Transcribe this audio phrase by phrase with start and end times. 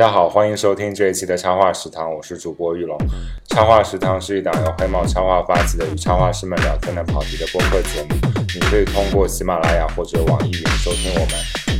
[0.00, 2.96] 大家好，欢迎收听这一期的插画食堂，我是主播玉龙。
[3.50, 8.16] 插画食堂是一档由黑猫插画发起的与插画师们聊天的跑题的播客节目。
[8.54, 11.28] 你可以通过喜马拉雅或者网易云收听我们。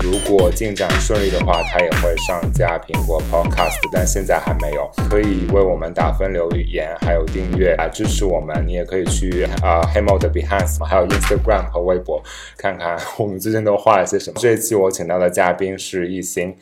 [0.02, 4.90] 如果进展顺利的话，它也会上架苹果 Podcast，但现在还没有。
[5.08, 8.62] 可以为我们打分、留言，还有订阅来支持我们。
[8.66, 12.22] 你也可以去啊黑猫的 Behance，还有 Instagram 和微博
[12.56, 14.38] 看看我们最近都画了些什么。
[14.40, 16.54] 这一期我请到的嘉宾是艺兴。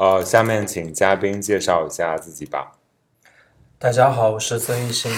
[0.00, 2.72] 呃，下面请嘉宾介绍一下自己吧。
[3.78, 5.12] 大家好，我是曾艺兴。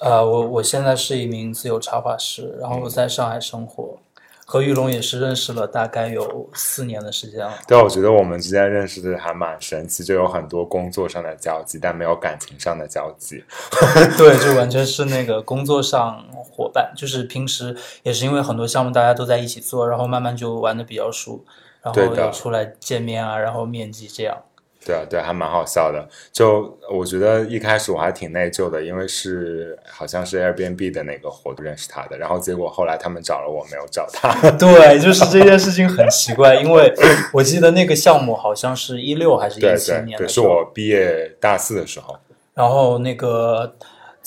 [0.00, 3.96] 呃，我我现在是一名自由插画师，然后我在上海生活，
[4.44, 7.60] 和玉龙也是认识了大概有四年的时间了。
[7.68, 13.44] 对，我觉得我们之间认识的还蛮神奇，就有很多工作上的交集，但没有感情上的交集。
[14.18, 21.44] 对，就完全是那个工作上伙伴，就是平时也是因为很多项目大家都在一起做，然后慢慢就玩的比较熟。
[21.82, 24.36] 然后要出来见面啊，然后面基这样。
[24.84, 26.08] 对啊，对，还蛮好笑的。
[26.32, 34.32] 就我觉得一开始我还挺内疚的，因为是好像是 Airbnb 的那个活动认识他的，然后结果后来他们找了我，没有找他。
[34.56, 36.94] 对，就是这件事情很奇怪，因为
[37.34, 42.16] 我记得那个项目好像是一六还是一七年，对，是我毕业大四的时候。
[42.54, 43.74] 然后那个。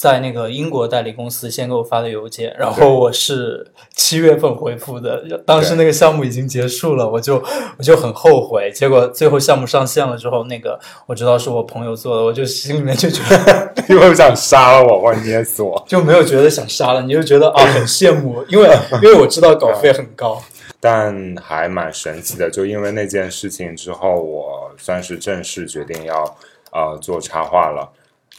[0.01, 5.23] 在那个英国代理公司先给我发的邮件，然后我是七月份回复的。
[5.45, 7.35] 当时那个项目已经结束了，我就
[7.77, 8.71] 我就很后悔。
[8.73, 18.67] 结果最后项目上线了之后，那个我知道是我朋友做的，我就心里面就觉得， 因为想杀了我，我捏死我，就没有觉得想杀了，你就觉得啊很羡慕，因为
[19.03, 20.41] 因为我知道稿费很高，
[20.81, 22.49] 但还蛮神奇的。
[22.49, 26.23] 就因为那件事情之后，我算是正式决定要
[26.71, 27.87] 呃做插画了，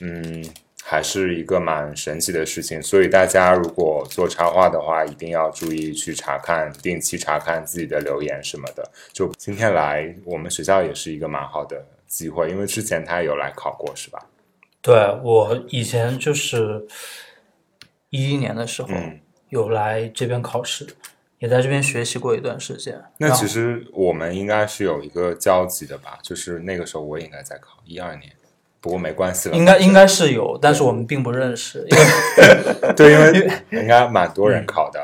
[0.01, 0.45] 嗯。
[0.93, 8.87] 还是一个蛮神奇的事情，所以大家如果做插画的话，一定要注意去查看，定期查看自己的留言什么的。
[9.11, 14.27] 就今天来我们学校也是一个蛮好的机会，因为之前他有来考过，是吧？
[14.83, 16.87] 对我以前就是
[18.11, 18.91] 一一年的时候
[19.49, 20.87] 有来这边考试，
[21.39, 23.03] 也在这边学习过一段时间。
[23.17, 26.19] 那其实我们应该是有一个交集的吧？
[26.23, 28.31] 就是那个时候我也应该在考一二年。
[28.83, 31.87] 不过没关系了，应该应该是有，但是我们并不认识。
[32.97, 35.01] 对，因为应该蛮多人考的。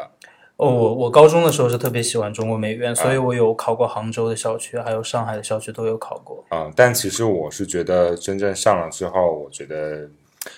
[0.56, 6.44] 哦，我我高中的时候是特别喜欢中国美院，所以我有考过杭州的校区，还有上海的校区都有考过。
[6.50, 10.11] 嗯，但其实我是觉得真正上了之后，我觉得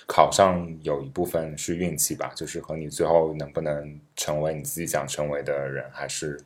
[0.07, 6.39] 考上有一部分是运气吧，就是和你最后能不能成为你自己想成为的人还是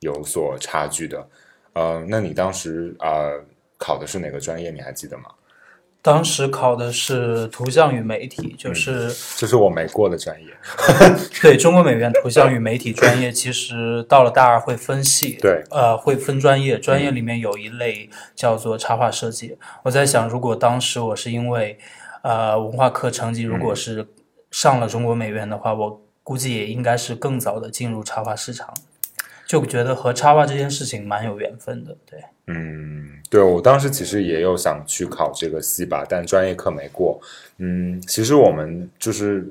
[0.00, 1.24] 有所差距的。
[1.74, 3.30] 呃，那你当时啊
[3.78, 4.72] 考的是哪个专业？
[4.72, 5.26] 你还记得吗？
[6.06, 10.46] 当时考的是图像与媒体，就是这是我没过的专业。
[11.42, 19.58] 对中国美院图像与媒体专业，其实到了大二会分系， 对，呃，会分专业，专业里面有一类叫做插画设计。
[19.82, 21.76] 我在想，如果当时我是因为
[22.22, 24.06] 呃文化课成绩，如果是
[24.52, 28.72] 上了中国美院的话，我估计也应该是更早的进入插画市场。
[29.46, 32.20] 就觉得和插画这件事情蛮有缘分的，对。
[32.48, 37.20] 嗯，对我当时其实也有想去考这个系吧，但专业课没过。
[37.58, 39.46] 嗯，其实我们就是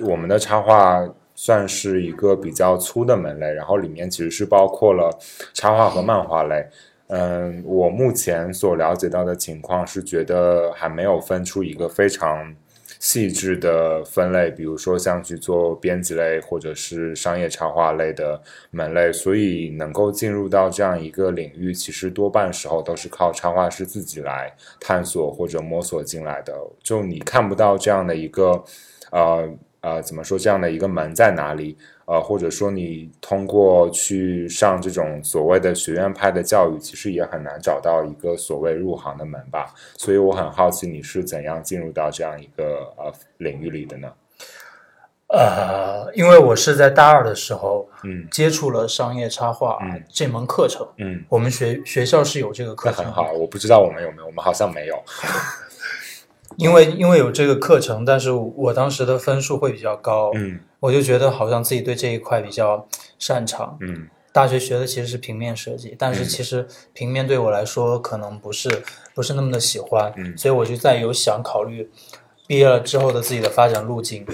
[0.00, 5.18] 我们的插画算是一个比较粗的门类，然后里面其实是包括了
[5.52, 6.66] 插画和漫画类。
[7.08, 12.54] 嗯，我目前所了解到的情况是，觉得还没有分出一个非常。
[13.04, 24.50] 细致的分类，比如说像去做编辑类或者是商业插画类的门类，所以能够进入到这样一个领域，其实多半时候都是靠插画师自己来
[24.80, 26.54] 探索或者摸索进来的。
[26.82, 28.64] 就你看不到这样的一个，
[29.10, 31.76] 呃呃，怎么说这样的一个门在哪里？
[32.06, 39.72] 呃，或者说你通过去上这种所谓的学院派的教育，其实也很难找到一个所谓入行的门吧。
[39.96, 44.12] 所以我很好奇你是怎样进入到这样一个呃领域里的呢？
[45.28, 49.78] 呃，因为我是在大二的时候，嗯，接触了商业插画
[50.08, 53.32] 这门课程，嗯，我们学学校是有这个课程，很好。
[53.32, 55.02] 我不知道我们有没有，我们好像没有。
[56.56, 62.86] 因为因为有这个课程，但是我当时的分数会比较高，嗯，我就觉得好像自己对这一块比较
[63.18, 68.82] 擅长，嗯，大学学的其实是平面设计，但是其实平面对我来说可能不是
[69.14, 71.90] 不是那么的喜欢，嗯，所以我就在有想考虑
[72.46, 74.26] 毕业了之后的自己的发展路径，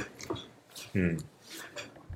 [0.92, 1.18] 嗯，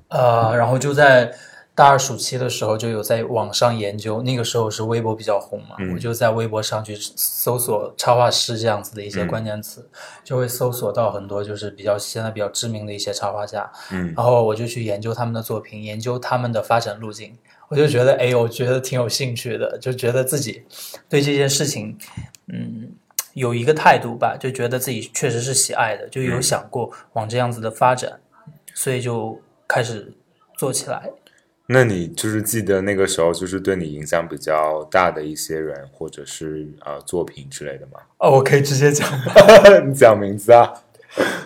[0.09, 1.33] 呃，然后就在。
[1.75, 9.85] 大二暑期的时候就有在网上研究，那个时候是微博比较红嘛，我就在微博上去搜索插画师这样子的一些关键词，
[10.23, 17.37] 就会搜索到很多就是比较现在比较知名的一些插画家，嗯，然后我就去研究他们的作品，研究他们的发展路径，
[17.67, 20.63] 我就觉得哎，我觉得挺有兴趣的，就觉得自己
[21.09, 21.97] 对这件事情
[22.47, 22.93] 嗯
[23.33, 28.21] 有一个态度吧，就觉得自己确实是喜爱的，就有想过往这样子的发展，
[28.73, 29.37] 所以就
[29.67, 30.13] 开始
[30.57, 31.09] 做起来。
[31.67, 37.99] 那你就是记得那个时候，就是对你影响比较大的一些人，或者是呃作品之类的吗？
[38.19, 39.33] 哦，我可以直接讲吗？
[39.87, 40.71] 你讲名字啊？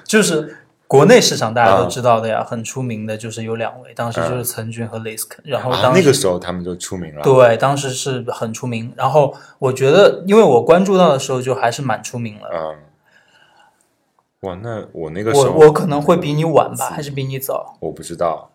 [0.03, 0.57] 就是
[0.87, 7.21] 国内市场大家都知道的呀，很出名的，就是有两位，当时就是岑军和 Lisk，然后当那个时候他们就出名了。
[7.21, 8.91] 对，当时是很出名。
[8.97, 12.49] 然后我觉得，因为我关注到的时候，就还是蛮出名了。
[12.51, 12.75] 嗯。
[14.41, 17.77] 哇，那我那个时候，我我可能会比你晚吧，还是比你早？
[17.79, 18.51] 我不知道。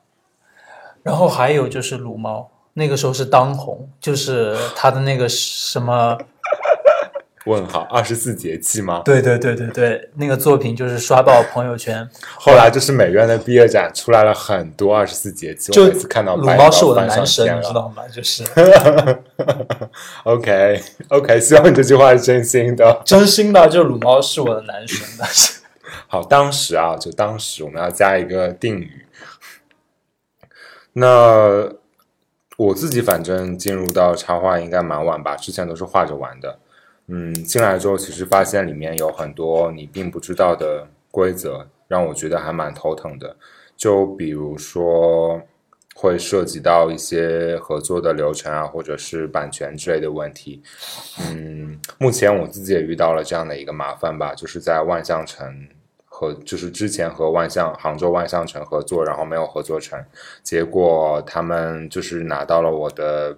[1.05, 6.19] 然后还有就是撸猫，那个时候是当红，就是他的那个什么？
[7.45, 9.03] 问号二十四节气吗？
[9.05, 12.09] 对对对对对，那个作品就是刷爆朋友圈。
[12.37, 18.03] 后来就是美院的毕业展出来了很多二十四节气，就看到撸猫是我的男神，你知道吗？
[18.11, 18.43] 就是。
[20.25, 25.06] OK OK，希望你这句话是真心的，真心的，就撸猫是我的男神。
[26.09, 29.05] 好，当时啊，就当时我们要加一个定语。
[30.96, 31.69] 那
[32.56, 36.58] 我自己反正进入到插画应该蛮晚吧，之前都是画着玩的。
[37.08, 43.37] 嗯，进来之后其实发现里面有很多你并不知道的规则，让我觉得还蛮头疼的。
[43.76, 45.43] 就比如说
[45.96, 50.62] 会涉及到一些合作的流程啊，或者是版权之类的问题。
[51.29, 55.69] 嗯，目前我自己也遇到了这样的一个麻烦吧，就是在万象城。
[56.16, 60.00] 和就是之前和万象杭州万象城合作，然后没有合作成，
[60.44, 63.37] 结果他们就是拿到了我的，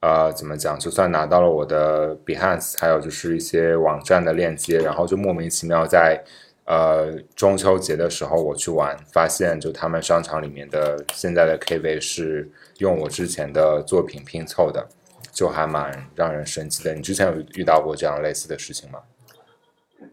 [0.00, 0.78] 呃，怎么讲？
[0.78, 6.24] 就算拿到了我的 Behance，还有就是一些网站的链接，然后就莫名其妙在
[6.64, 14.88] 呃中秋节的时候我去玩，发现就他们商场里面的现在的 KV 是用我之前的作品拼凑的，
[15.30, 16.94] 就还蛮让人生气的。
[16.94, 19.00] 你之前有遇到过这样类似的事情吗？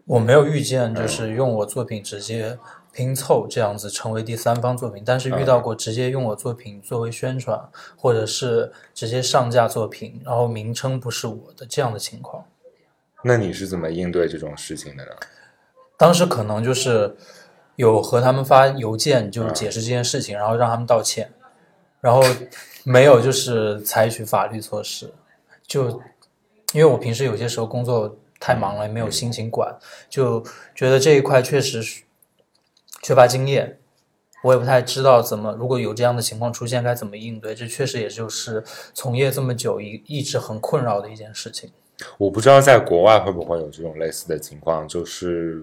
[0.04, 2.58] 我没有遇见，就是用我作品直接
[2.92, 7.58] 拼凑这样子成为第三方作品，但是遇到过直接用我作品作为宣传，
[7.96, 12.44] 或者是直接上架作品，然后名称不是我的这样的情况。
[13.22, 15.10] 那你是怎么应对这种事情的呢？
[15.96, 17.16] 当时可能就是
[17.76, 21.32] 有和他们发邮件，就是解释这件事情，然后让他们道歉，
[22.00, 22.22] 然后
[22.84, 25.12] 没有就是采取法律措施，
[25.66, 25.88] 就
[26.72, 28.18] 因为我平时有些时候工作。
[28.44, 29.72] 太忙了，也没有心情管，
[30.10, 30.44] 就
[30.74, 32.02] 觉得这一块确实是
[33.00, 33.78] 缺乏经验，
[34.42, 37.54] 我也不太知道怎么，如果有这样的情况出现，该怎么应对。
[37.54, 41.70] 这确实也就是从业这么久一一直很困扰的一件事情。
[42.18, 45.62] 我不知道在国外会不会有这种类似的情况，就是。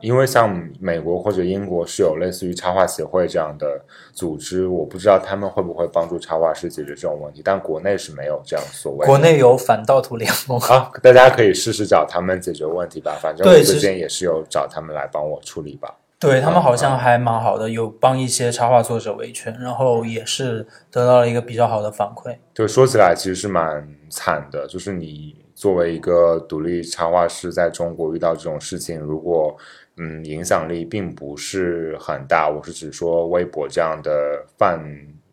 [0.00, 3.80] 因为像美国或者英国是有类似于插画协会这样的
[4.12, 9.06] 组织，我不知道他们会不会帮助插画师解决这种问题，但国内是没有这样所谓。
[9.06, 13.18] 国内有反盗图联盟啊，大家可以试试找他们解决问题吧。
[13.20, 15.94] 反正我之前也是有找他们来帮我处理吧。
[16.18, 22.36] 对他们好像还蛮好的，有帮一些插画作者维权，然后也是得到了一个比较好的反馈。
[22.52, 29.56] 就说起来其实是蛮惨的，就是你作为一个独立插画师，在中国遇到这种事情，如果
[30.02, 32.48] 嗯，影响力并不是很大。
[32.48, 34.80] 我是指说微博这样的泛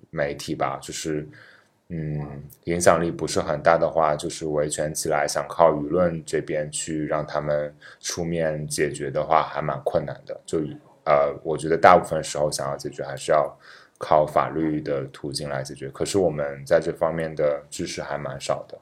[0.09, 1.25] 媒体吧，就是
[1.87, 10.37] 嗯，影响力不是很大的话，就是维权起来想靠舆论这边去让他们出面解决的话，还蛮困难的。
[10.45, 10.59] 就
[11.05, 13.57] 呃，我觉得大部分时候想要解决，还是要
[13.97, 15.87] 靠法律的途径来解决。
[15.91, 18.77] 可是我们在这方面的知识还蛮少的。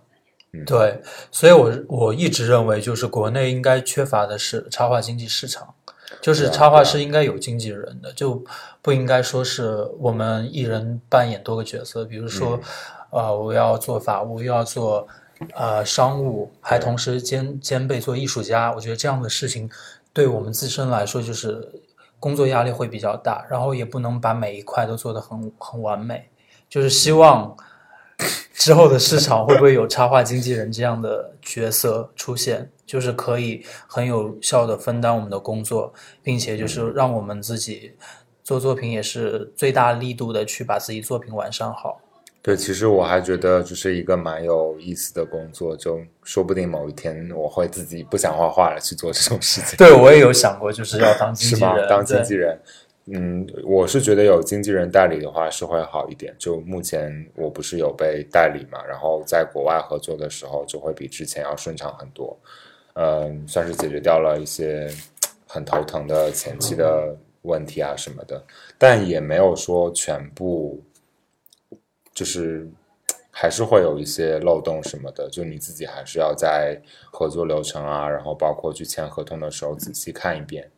[0.64, 5.74] 对，所以，我我一直认为，就是国内应该缺乏的是插画经济市场，
[6.22, 8.44] 就是插画师应该有经纪人的，就
[8.82, 12.60] 不应该说是我们一人扮演多个角色，比如说，
[13.10, 15.08] 呃，我要做法务，又要做
[15.54, 19.70] 呃商务，还同时兼兼备做艺术家，我觉得这样的事情
[20.14, 21.68] 对我们自身来说，就是
[22.20, 26.30] 工作压力会比较大，然后也不能把每一块都做得很很完美，
[26.70, 27.56] 就是希望。
[28.54, 32.70] 之后的市场会不会有插画经纪人这样的角色出现？
[32.86, 35.92] 就是可以很有效的分担我们的工作，
[36.22, 37.94] 并且就是让我们自己
[38.44, 42.00] 做作品也是最大力度的去把自己作品完善好。
[42.44, 49.76] 对，其实我还觉得这是一个蛮有意思的工作，就说不定某一天我会自己不想画画了去做这种事情。
[49.78, 52.62] 对，我也有想过，就是要当经纪人，当经纪人。
[53.08, 56.36] 嗯，我是觉得有经纪人代理的话是会好一点。
[56.40, 62.36] 就目前我不是有被代理嘛，然后在国外合作的时候就会比之前要顺畅很多。
[62.94, 64.90] 嗯，算是解决掉了一些
[65.48, 68.44] 很头疼的前期的问题啊什么的，
[68.78, 70.82] 但也没有说全部
[72.12, 72.68] 就是
[73.30, 76.82] 还是会有一些漏洞什么的，就你自己还是要在
[77.12, 80.72] 合作流程啊，然后包括去签合同的时候仔细看一遍。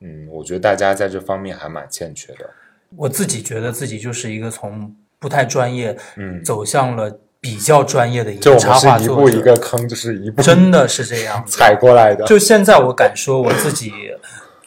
[0.00, 2.50] 嗯，我觉得大家在这方面还蛮欠缺的。
[2.96, 9.12] 我自己觉得自己就是一个从不太专业，嗯，走向了比较专业的一个插画作者。
[9.12, 12.24] 一步一个坑，就是一步真的是这样踩过来的。
[12.26, 13.92] 就现在我敢说我自己。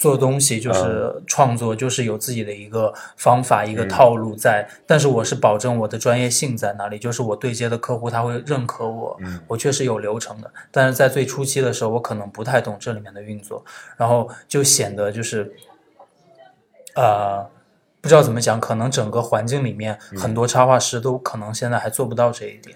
[0.02, 4.68] 做东西就是创作，就是有自己的一个方法、一个套路在。
[4.88, 9.16] 但是我是保证我的专业性在哪里，就是我对接的客户他会认可我，
[9.46, 10.52] 我确实有流程的。
[10.72, 13.64] 但是在最初期的时候，我可能不太懂这里面的运作，
[13.96, 15.54] 然后就显得就是，
[16.96, 17.48] 呃，
[18.02, 22.76] 不知道怎么讲，可能整个环境里面很多插画师都可能现在还做不到这一点。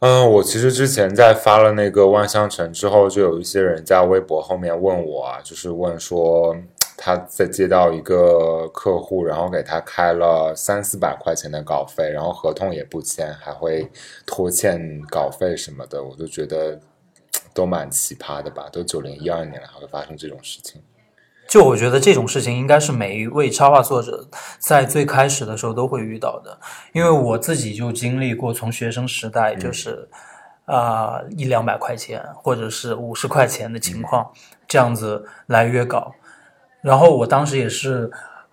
[0.00, 6.56] 嗯，我其实之前在发了那个万象城之后，就有一些人在微博后面问我啊，就是问说
[6.96, 13.90] 他在接到一个客户，然后给他开了三四百块钱的稿费，然后合同也不签，还会
[14.24, 16.80] 拖欠稿费什么的，我就觉得
[17.52, 20.80] 都蛮奇葩的吧，都九零一二年了，还会发生这种事情。
[21.50, 24.24] 就我觉得这种事情应该是每一位插画作者
[24.60, 26.56] 在最开始的时候都会遇到的，
[26.92, 30.08] 因为我自己就经历过从学生时代就是
[30.66, 34.30] 啊一两百块钱或者是五十块钱的情况
[34.68, 36.14] 这样子来约稿，
[36.80, 38.08] 然后我当时也是。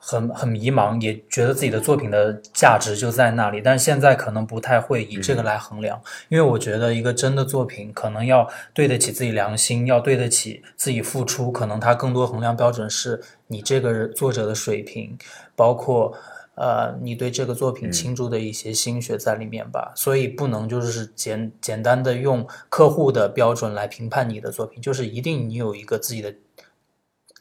[0.09, 15.17] 很很迷茫，也觉得自己的作品的价值就在那里，但是现在可能不太会以这个来衡量，因为我觉得一个真的作品可能要对得起自己良心，要对得起自己付出，可能它更多衡量标准是你这个作者的水平，
[15.57, 16.13] 包括
[16.55, 26.33] 呃你对这个作品倾注的一些心血在里面吧，所以不能就是简简单的用客户的标准来评判你的作品，就是一定你有一个自己的。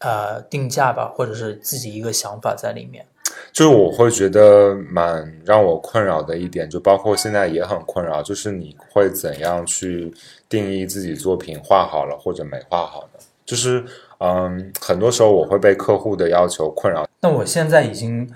[0.01, 3.07] 呃，定价吧，或者是自己一个想法在里面。
[3.53, 10.13] 就是我会觉得蛮让我困扰的一点，就包括现在也很困扰，就是你会怎样去
[10.49, 13.21] 定义自己作品画好了或者没画好呢？
[13.45, 13.85] 就是
[14.19, 17.09] 嗯，很多时候我会被客户的要求困扰。
[17.21, 18.31] 那我现在已经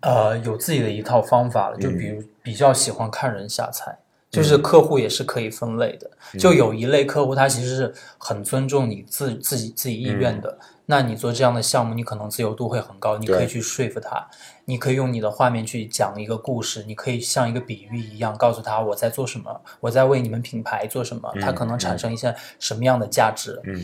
[0.00, 3.98] 呃有自己的一套方法了，就比如比较喜欢看人下菜。
[4.30, 6.08] 就是客户也是可以分类的，
[6.38, 10.56] 就有一类客户，他其实是很尊重你自自己自己意愿的。
[10.86, 14.24] 那你做这样的项目，你可能自由度会很高，你可以去说服他，
[14.64, 23.60] 你可以用你的画面去讲一个故事，你可以像一个比喻一样告诉他我在做什么，我在为你们品牌做什么，它可能产生一些什么样的价值。
[23.64, 23.82] 嗯，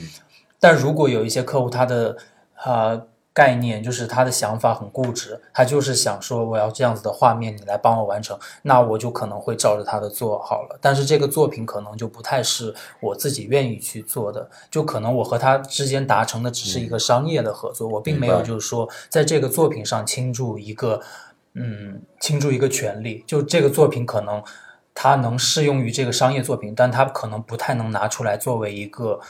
[0.61, 2.17] 但如果有一些客户，他的
[2.55, 3.03] 啊。
[3.37, 10.79] 概念就是他的想法很固执，他就是想说我要这样子的画面，你来帮我完成，那我就可能会照着他的做好了。
[10.81, 21.03] 但是这个作品可能就不太是我自己愿意去做的，就可能我和他之间达成的只是一个商业的合作，我并没有就是说在这个作品上倾注一个
[21.53, 23.23] 嗯倾注一个权利。
[23.27, 24.43] 就这个作品可能
[24.95, 29.21] 它能适用于这个商业作品，但它可能不太能拿出来作为一个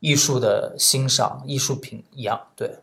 [0.00, 2.80] 艺术的欣赏艺术品一样，对。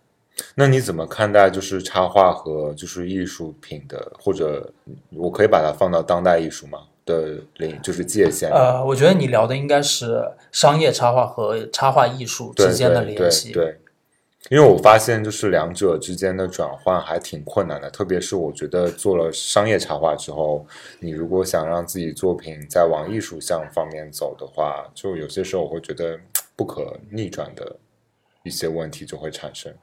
[0.54, 4.72] 那你怎么看待就是插画和就是艺术品的，或者
[5.12, 8.50] 我可以把它放到当代艺术吗的领就是界限？
[8.52, 13.52] 呃，我觉得你聊的应该是商业插画和插画艺术之间的联系。
[13.54, 13.78] 对，
[14.50, 20.66] 因为我发现就是两者之间的转换还挺困难的，特别是我觉得做了商业插画之后，
[21.00, 26.20] 你如果想让自己作品再往艺术向方面走的话，就有些时候我会觉得
[26.56, 27.76] 不可逆转的
[28.44, 29.74] 一些问题就会产生。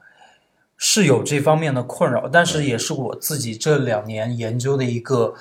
[0.85, 5.33] 是有这方面的困扰，但是也是我自己这两年研究的一个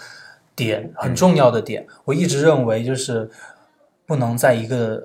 [0.56, 1.88] 点，很重要的点。
[2.06, 3.28] 我一直认为，就是
[4.06, 5.02] 不能在一个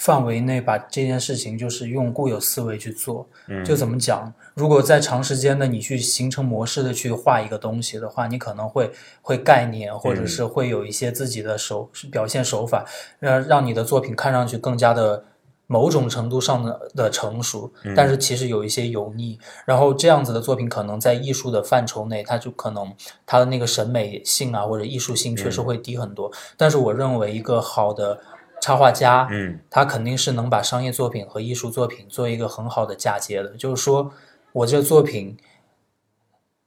[0.00, 3.28] 范围内把这件事情就是用固有思维去做。
[3.64, 4.34] 就怎么讲？
[4.54, 8.90] 如果在长时间的你去形成模式的去画一个东西的话，你可能会
[9.22, 12.84] 会概念，或者是会有一些自己的手表现手法，
[13.20, 15.22] 让让你的作品看上去更加的。
[15.68, 19.36] 某种程度上的的成熟，但是其实有一些油腻。
[19.64, 22.94] 然后这样子的作品，可能在艺术的范畴内，它就可能
[23.26, 26.30] 它的那个审美性啊，或者艺术性确实会低很多。
[26.56, 28.20] 但是我认为，一个好的
[28.60, 33.56] 插画家，嗯，他肯定是能把商业作品和艺术作品做一个很好的嫁接的。
[33.56, 34.12] 就是说
[34.52, 35.36] 我这作品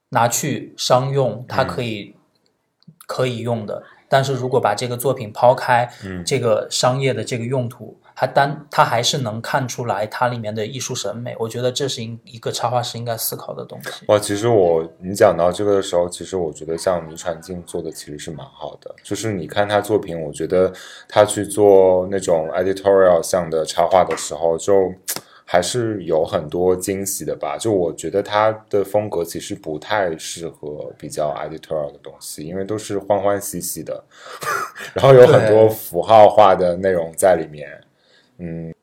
[0.09, 2.15] 拿去商用，它可以
[3.07, 3.81] 可以用的。
[4.09, 7.97] 但是如果把这个作品抛开，嗯，这个商业的这个用途。
[8.19, 11.33] 它单，他还是能看出来它里面的艺术审美。
[11.39, 14.03] 我觉得这是一一个插画师应该思考的东西。
[14.07, 18.93] 哇，其实我你讲到这个的时候，其实我觉得像迷传镜做的其实是蛮好的。
[19.03, 20.69] 就是你看他作品，我觉得
[21.07, 24.93] 他去做那种 editorial 向的插画的时候，就
[25.45, 27.57] 还是有很多惊喜的吧。
[27.57, 34.03] 就我觉得他的风格其实不太适合比较 editorial 的东西，因为都是欢欢喜喜的，
[34.93, 37.79] 然后有很多符号化的内容在里面。
[38.39, 38.73] 嗯，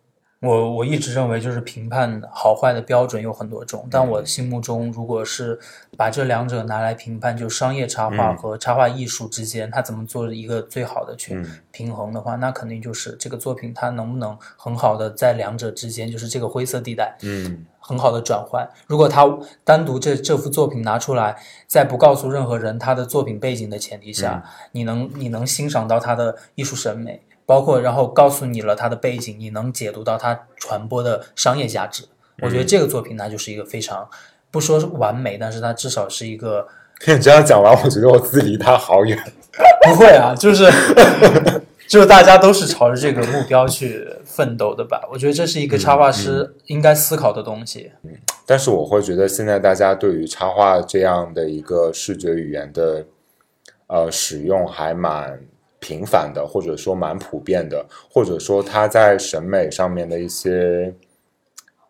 [0.40, 5.58] 我我一直认为就是评判好坏的标准有很多种，但我心目中如果是
[5.96, 18.68] 把这两者拿来评判，就商业插画和插画艺术之间，它怎么做一个最好的去平衡的话，那肯定就是这个作品它能不能很好的在两者之间，就是这个灰色地带，嗯，很好的转换。
[18.86, 19.24] 如果他
[19.64, 21.34] 单独这这幅作品拿出来，
[21.66, 27.22] 在不告诉任何人他的作品背景的前提下，你能你能欣赏到他的艺术审美。
[27.46, 32.02] 包括，然后告诉你了他的背景，你能解读到他传播的商业价值。
[32.42, 34.06] 我觉得这个作品，它就是一个非常
[34.50, 36.66] 不说完美，但是它至少是一个。
[37.06, 39.16] 你这样讲完，我觉得我自己离他好远。
[39.86, 40.68] 不会啊，就是
[41.88, 45.00] 就是大家都是朝着这个目标去奋斗的吧？
[45.10, 47.92] 我觉得这是一个插画师应该思考的东西。
[48.02, 48.10] 嗯，
[48.44, 53.06] 但是我会觉得现在大家对于插画这样的一个视觉语言的
[53.86, 55.40] 呃使用还蛮。
[55.86, 60.92] 频繁的，或者说蛮普遍的，或者说他在审美上面的一些，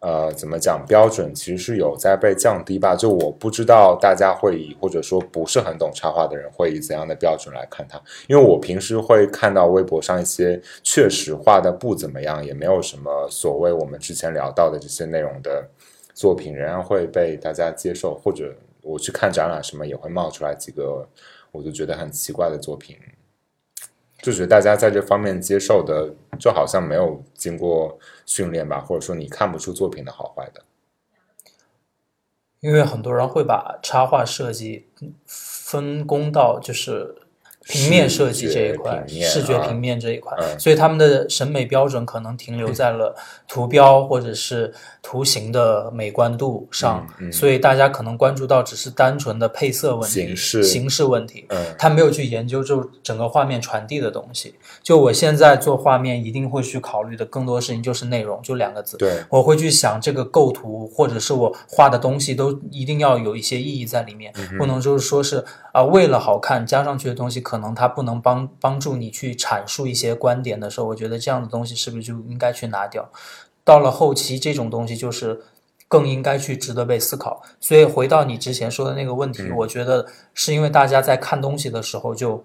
[0.00, 2.94] 呃，怎么讲标准，其实是有在被降低吧？
[2.94, 7.98] 就我不知道大家会以，或者说不是很懂插画的人会以怎样的标准来看它？
[8.26, 15.66] 因为我平时会看到微博上一些确实画的不怎么样，也没有什么所谓我们之前聊到的这些内容的
[16.12, 21.08] 作品，仍然会被大家接受，或者我去看展览什么也会冒出来几个
[21.50, 22.94] 我就觉得很奇怪的作品。
[24.26, 30.64] 就是大家在这方面接受的，就好像没有经过训练吧，或者说你看不出作品的好坏的。
[32.58, 34.88] 因为很多人会把插画设计
[35.24, 37.22] 分工到就是。
[37.68, 43.14] 平面设计这一块，视觉平面这一块，所以他们的审美标准可能停留在了
[43.48, 50.62] 图标或者是图形的美观度上，所以大家可能关注到只是单纯的配色问题、形式。
[50.62, 51.44] 形式问题，
[51.76, 54.54] 他没有去研究就整个画面传递的东西。
[54.84, 67.55] 就我现在做画面，一定会去考虑的更多事情就是内容，就两个字，对，我会去想这个构图或者是我画的东西都一定要有一些意义在里面，不能就是说是啊为了好看加上去的东西可。
[67.56, 73.10] 可能它不能帮帮助你去阐述一些观点的时候，我觉得这样的东西是不是就应该去拿掉？
[73.64, 75.40] 到了后期，这种东西就是
[75.88, 77.42] 更应该去值得被思考。
[77.58, 82.44] 所以回到你之前说的那个问题，我觉得是因为大家在看东西的时候就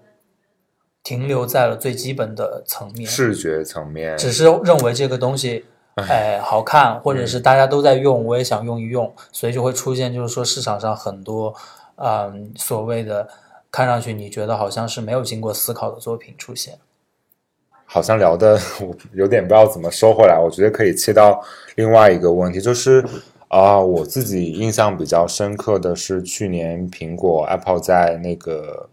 [1.04, 11.54] 停留在了最基本的层面，视觉层面，只是认为这个东西哎好看，或者是大家都在用，我也想用一用，所以就会出现就是说市场上很多
[11.96, 13.28] 嗯所谓的。
[13.72, 16.78] 看上去你觉得好像是没有经过思考的作品出现，
[17.86, 20.38] 好像聊的我有点不知道怎么收回来。
[20.38, 21.42] 我觉得可以切到
[21.76, 23.02] 另外一个问题，就是
[23.48, 28.90] 啊，我自己印象比较深刻的是去年苹果 Apple 在那个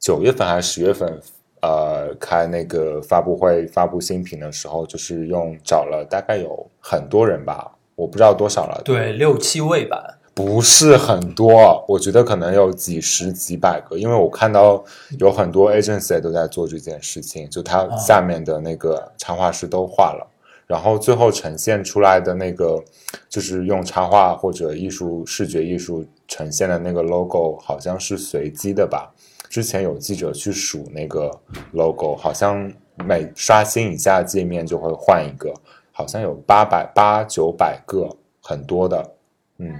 [0.00, 1.22] 九月份还是十月份，
[1.60, 10.18] 呃，开那个发布会发布新品的时候，就是用找了大概有很多人吧，我不知道多少了，对，六七位吧。
[10.34, 14.82] 不是很多，我觉得可能有几十几百个，因为我看到
[15.18, 20.26] 有很多 agency 都在做这件事情，就他下面的那个插画师都画了，
[20.66, 22.82] 然后最后呈现出来的那个
[23.28, 29.12] 就是用插画或者艺术视觉艺术呈现的那个 logo 好像是随机的吧？
[29.50, 31.30] 之前有记者去数那个
[31.72, 32.72] logo，好像
[33.04, 35.52] 每刷新一下界面就会换一个，
[35.92, 38.08] 好像有八百八九百个，
[38.40, 39.14] 很多的，
[39.58, 39.78] 嗯。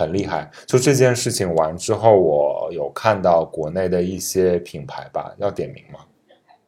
[0.00, 6.00] 很厉害，就这件事情完之后，我有看到国内的一些品牌吧，要点名吗？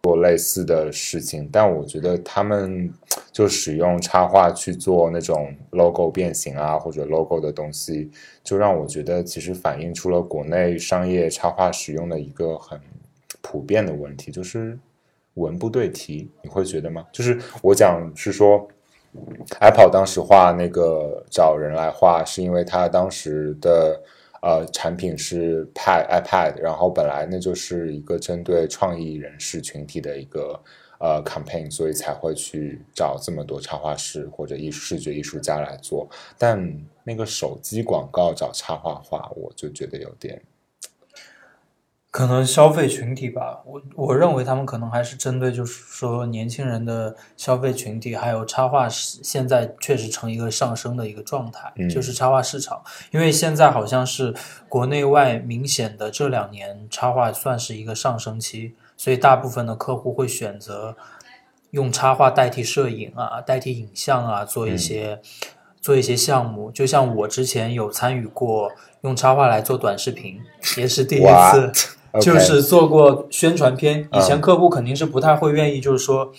[0.02, 2.92] 做类似的事情，但我觉得他们
[3.32, 8.10] 就使用插画去做那种 logo 变形啊，或者 logo 的东西，
[8.44, 12.78] 就让我觉得其实反映出了国内商业插画使用的一个很
[13.40, 14.78] 普遍的问题，就是
[15.34, 16.28] 文不对题。
[16.42, 17.06] 你会觉得吗？
[17.10, 18.68] 就是我讲是说。
[19.60, 24.00] Apple 当时画那个找人来画，是因为他当时的
[24.40, 30.58] 呃产品是 Pad iPad，然后本来那就是一个针对创意人士群体的一个
[30.98, 36.08] 呃 campaign，所以才会去找这么多插画师或者艺术视觉艺术家来做。
[36.38, 36.58] 但
[37.04, 40.40] 那个手机广告找插画画，我就觉得有点。
[42.12, 54.34] 可能消费群体吧，我我认为他们可能还是针对，就是说年轻人的消费群体，还有插画现在确实成一个上升的一个状态，就是插画市场，因为现在好像是
[54.68, 60.94] 国内外明显的这两年插画算是一个上升期，所以大部分的客户会选择
[61.70, 65.18] 用插画代替摄影啊，代替影像啊，做一些
[65.80, 66.70] 做一些项目。
[66.70, 68.70] 就像我之前有参与过
[69.00, 70.38] 用插画来做短视频，
[70.76, 71.72] 也是第一次，
[72.20, 74.08] 就是做过宣传片。
[74.12, 76.32] 以前客户肯定是不太会愿意，就是说。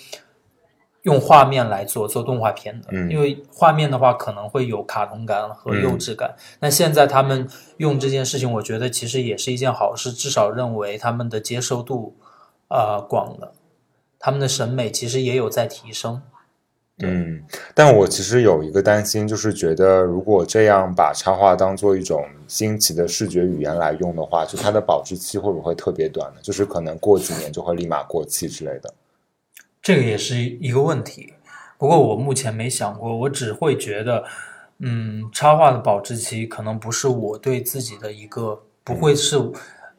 [1.03, 6.33] 用画面来做做动画片的，因为画面的话可能会有卡通感和幼稚感。
[6.61, 12.15] 那现在他们用这件事情，我觉得其实也是一件好事，至少认为他们的接受度
[12.69, 13.51] 啊广了，
[14.17, 16.21] 他们的审美其实也有在提升。
[16.99, 26.39] 嗯，但我其实有一个担心，就是觉得如果这样把插画当做一种新奇的视觉语言来用的话，就它的保质期会不会特别短呢？
[26.43, 28.93] 就是可能过几年就会立马过期之类的。
[29.81, 31.33] 这个也是一个问题，
[31.79, 34.23] 不过我目前没想过，我只会觉得，
[34.77, 39.35] 嗯，插画的保质期可能不是我对自己的一个，不会是，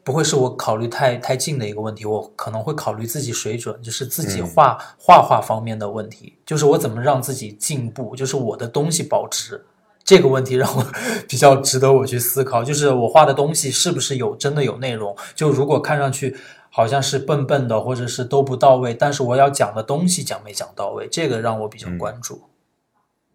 [0.05, 9.65] 不会是我考虑太太近的一个问题，我可能会考虑自己水准，就是自己画画画方面的问题，就是我怎么让自己进步，就是我的东西保值。
[10.03, 10.85] 这个问题让我
[11.27, 15.17] 比较值得我去思考，就是我画的东西是不是有真的有内容？
[15.33, 16.37] 就如果看上去
[16.69, 22.43] 好像是笨笨的，或者是都不到位，但是我要讲的东西讲没讲到位，这个让我比较关注。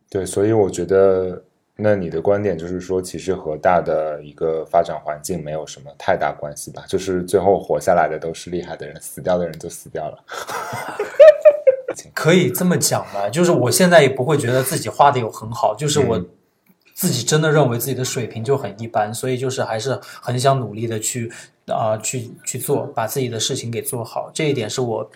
[0.08, 1.42] 对，所以我觉得，
[1.80, 6.84] 那你的观点就是说，其实和大的一个发展环境没有什么太大关系吧？
[6.86, 10.18] 就是最后活下来的都是厉害的人，死掉的人就死掉了。
[12.14, 13.28] 可以这么讲吧？
[13.28, 16.24] 就是我现在也不会觉得自己画的有很好，就是我。
[16.92, 21.32] 自己真的认为自己的水平就很一般，所以就是还是很想努力的去
[21.64, 24.30] 啊去去做，把自己的事情给做好。
[24.34, 25.10] 这一点是我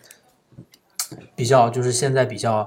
[1.34, 2.66] 比较就是现在比较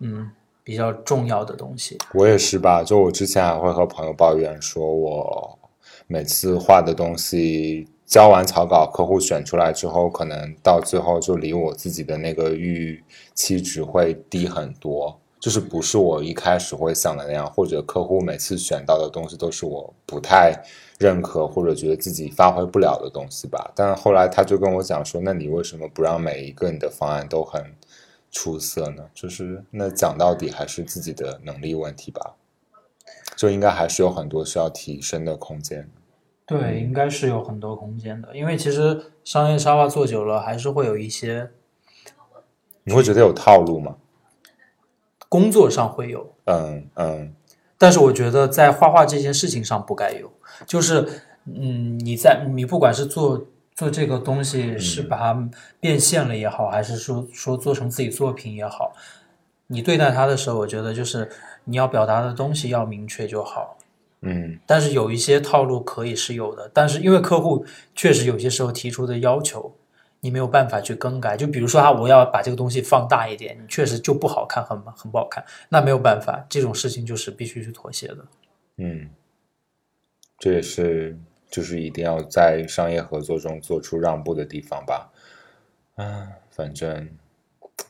[0.00, 0.30] 嗯
[0.68, 1.96] 比较重要的东西。
[2.12, 5.58] 我也是吧，就我之前还会和朋友抱怨说，我
[6.06, 13.02] 每次画的东西交完草稿，客户选出来之后，可能到最后就离我自己的那个预
[13.32, 15.18] 期值会低很多。
[15.40, 20.52] 就是不是我一开始会想的那样，或者客户每次选到的东西都是我不太
[20.98, 23.70] 认可或者觉得自己发挥不了的东西吧。
[23.74, 27.64] 但后来他就跟我讲说：“那你为什么不让每一个你的方案都很
[28.30, 32.34] 出色呢？”就是那讲到底还是自己的能力问题吧，
[33.36, 35.90] 就应该还是有很多需要提升的空间。
[36.46, 41.50] 对，应该是有很多空间的，因为其实商业沙发做久了，还是会有一些。
[42.84, 43.96] 你会觉得有套路吗？
[45.28, 47.34] 工作上会有，嗯嗯，
[47.76, 50.32] 但是我觉得在画画这件事情上不该有。
[50.66, 51.06] 就是，
[51.44, 53.46] 嗯，你在你不管是做
[53.78, 58.92] 做这个东西，是把它变现了也好，还是说说做成自己作品也好，
[59.68, 61.30] 你对待它的时候，我觉得就是
[61.62, 63.78] 你要表达的东西要明确就好。
[64.22, 67.64] 嗯，但是有一些套路可以是有的，但是因为客户
[67.94, 69.72] 确实有些时候提出的要求。
[70.20, 78.26] 你没有办法去更改，就比如说啊，我要把这个东西放大一点，你确实就不好看，很很不好看，那没有办法，这种事情就是必须去妥协的。
[78.78, 79.10] 嗯，
[80.36, 81.16] 这也是
[81.50, 85.10] 就是一定要在商业合作中做出让步的地方吧。
[85.96, 87.08] 啊，反正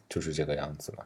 [0.08, 1.04] 就是这个样子嘛。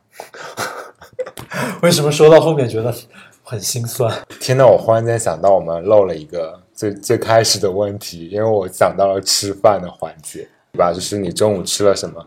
[1.82, 2.94] 为什么说到后面觉得
[3.42, 4.12] 很心酸？
[4.40, 10.48] 天呐，我忽然间想到，我们漏了一个最最开始的问题，因为我想到了吃饭的环节。
[10.72, 10.90] 对吧？
[10.90, 12.26] 就是你中午吃了什么？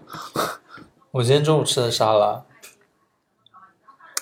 [1.10, 2.44] 我今天中午吃的沙拉。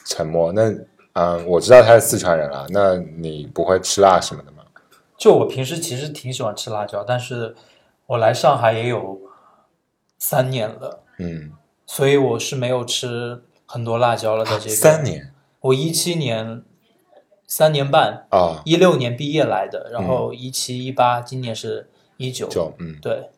[0.06, 0.50] 沉默。
[0.54, 0.74] 那
[1.13, 2.66] 嗯，我知道他是四川人了。
[2.70, 4.62] 那你不会吃辣什么的吗？
[5.17, 7.56] 就我平时其实挺喜欢吃辣椒，但是
[8.08, 9.21] 我来上海也有
[10.17, 11.04] 三年了。
[11.19, 11.54] 嗯。
[11.86, 14.76] 所以我是没有吃很多辣椒了，在这边。
[14.76, 15.34] 三年。
[15.60, 16.63] 我一七年
[17.45, 22.47] 三年半啊，一六年毕业来的，然后一七一八，今年是一九。
[22.47, 23.30] 九嗯，对。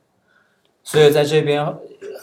[0.84, 1.76] 所以在这边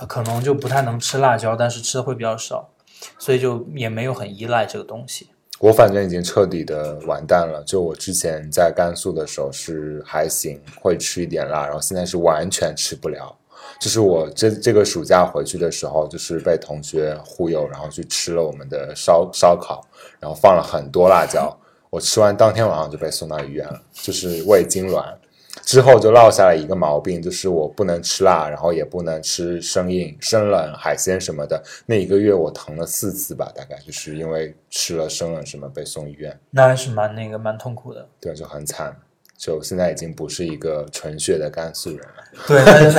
[0.08, 2.70] 可能就不太能吃辣椒，但是吃的会比较少，
[3.18, 5.30] 所以就也没有很依赖这个东西。
[5.62, 7.62] 我反正已经彻底的完蛋了。
[7.64, 13.32] 就我之前在甘肃的时候是还行，会吃一点辣，然后现在是完全吃不了。
[13.78, 19.86] 就是我这这个暑假回去的时候，就是被同学忽悠，然后去吃了我们的烧烧烤，
[20.18, 21.56] 然后放了很多辣椒。
[21.90, 25.14] 我吃完当天晚上就被送到医院了，就是胃痉挛。
[25.60, 31.62] 之后就落下了一个毛病，就是我不能吃辣，然后也不能吃生硬、生冷海鲜什么的。
[31.86, 36.38] 那一个月我疼了四次吧，大概就是因为吃了生冷什么被送医院。
[36.50, 38.08] 那还是蛮那个蛮痛苦的。
[38.20, 38.96] 对，就很惨。
[39.36, 42.24] 就现在已经不是一个纯血的甘肃人了。
[42.46, 42.98] 对，那就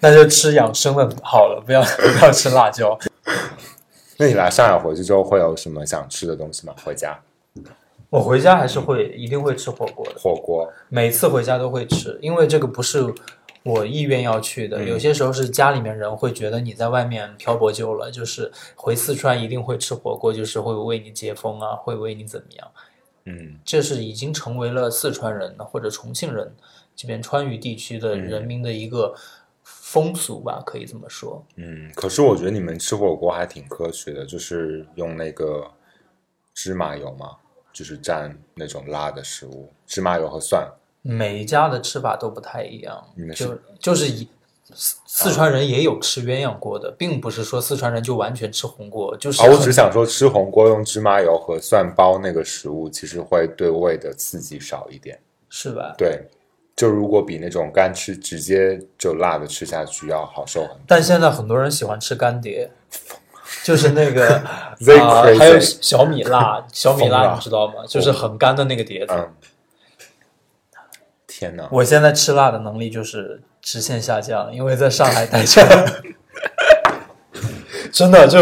[0.00, 2.98] 那就吃养生的好了，不要不要吃辣椒。
[4.16, 6.74] 那你来上海回去之后会有什么想吃的东西吗？
[6.84, 7.20] 回家？
[8.14, 10.12] 我回家还是会一定会吃火锅的。
[10.20, 13.12] 火锅，每次回家都会吃，因为这个不是
[13.64, 14.84] 我意愿要去的。
[14.84, 22.70] 有些时候是家里面人会觉得你在外面漂泊久了，就是回四川一定会吃火锅，就是会为你接风啊，会为你怎么样。
[23.24, 26.54] 嗯，这是已经成为了四川人或者重庆人
[26.94, 29.12] 这边川渝地区的人民的一个
[29.64, 31.44] 风俗吧，可以这么说。
[31.56, 35.68] 嗯，可是我觉得你们吃火锅还挺科学的，就是用那个
[36.54, 37.38] 芝麻油嘛，
[37.74, 40.66] 就是蘸那种辣的食物，芝麻油和蒜。
[41.02, 44.26] 每一家的吃法都不太一样，你们就就是以
[44.72, 55.94] 四四川人也有吃鸳鸯锅的，并不是说四川人就完全吃红锅，就是啊，我只想说吃红锅用芝麻油和蒜包那个食物，其实会对胃的刺激少一点，是吧？
[55.98, 56.26] 对，
[56.74, 60.80] 就如果比那种干吃直接就辣的吃下去要好受很多。
[60.86, 62.70] 但现在很多人喜欢吃干碟，
[63.64, 64.36] 就是那个
[65.00, 67.76] 啊还有小米辣，小米辣你知道吗？
[67.88, 69.14] 就是很干的那个碟子。
[69.14, 69.32] 嗯，
[71.26, 71.66] 天哪！
[71.72, 75.62] 我现在吃辣的能力就是直线下降，因为在上海待着，
[77.90, 78.40] 真的就，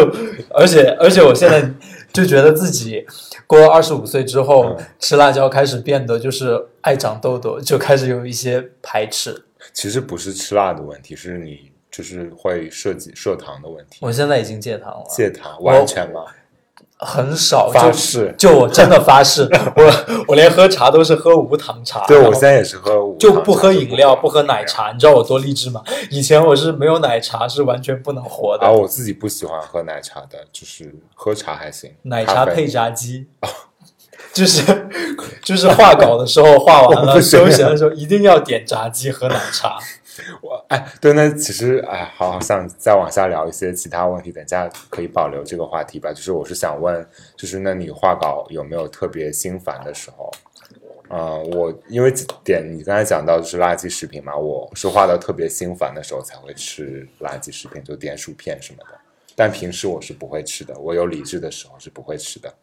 [0.51, 1.71] 而且而且我现在
[2.13, 3.07] 就觉得自己
[3.47, 9.45] 过了二十五岁之后，嗯吃辣椒开始变得就是爱长痘痘，就开始有一些排斥。
[9.73, 13.99] 其实不是吃辣的问题，是你就是会涉及摄糖的问题。
[14.01, 16.23] 我现在已经戒糖了，戒糖完全吗？
[17.05, 18.33] 很少，发就誓。
[18.39, 19.43] 就我真的发誓，
[19.77, 24.65] 我我连喝茶都是喝无糖茶，对，我现在也是喝无糖就不喝饮料，不喝奶。
[24.65, 25.83] 茶，你知道我多励志吗？
[26.11, 31.93] 以前我是没有奶茶是完全不能活的，然后我自己不喜欢喝奶茶的，就是喝茶还行。
[32.03, 33.27] 奶茶配炸鸡，
[34.33, 34.89] 就是
[35.43, 39.77] 就是画稿的时候画完了，休息的时候一定要点炸鸡和奶茶。
[40.43, 46.13] 我哎，对，那其实哎，好好想再往下聊一些其他问题，等下可以保留这个话题吧。
[46.13, 50.31] 就是我是想问，就是那你画稿有没有特别心烦的时候？
[51.09, 52.11] 呃，我因为
[52.43, 58.99] 点你刚才讲到就是垃圾食品嘛，我是画到特别心烦的时候才会吃垃圾食品，就点薯片什么的。
[59.37, 62.55] 但平时我是不会吃的，我有理智的时候是不会吃的。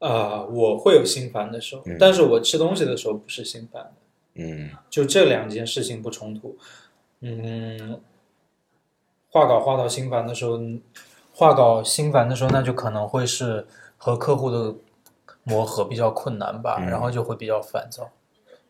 [0.00, 3.92] 呃，我会有心烦的时候嗯但是我吃东西的时候不是心烦的，
[4.34, 6.56] 嗯就这两件事情不冲突。
[7.20, 8.00] 嗯，
[9.28, 10.58] 画稿画到心烦的时候，
[11.32, 13.66] 画稿心烦的时候，那就可能会是
[13.96, 14.74] 和客户的
[15.42, 18.10] 磨合比较困难吧，嗯然后就会比较烦躁。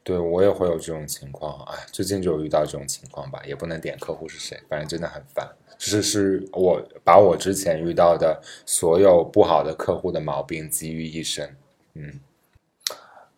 [0.03, 5.47] 对我也会有这种情况，哎，最近就有遇到这种情况吧，也不能点客户是谁，反正真的很烦。
[5.79, 11.55] 就是是我把我之前遇到的所有不好的客户的毛病集于一身，
[11.95, 12.21] 嗯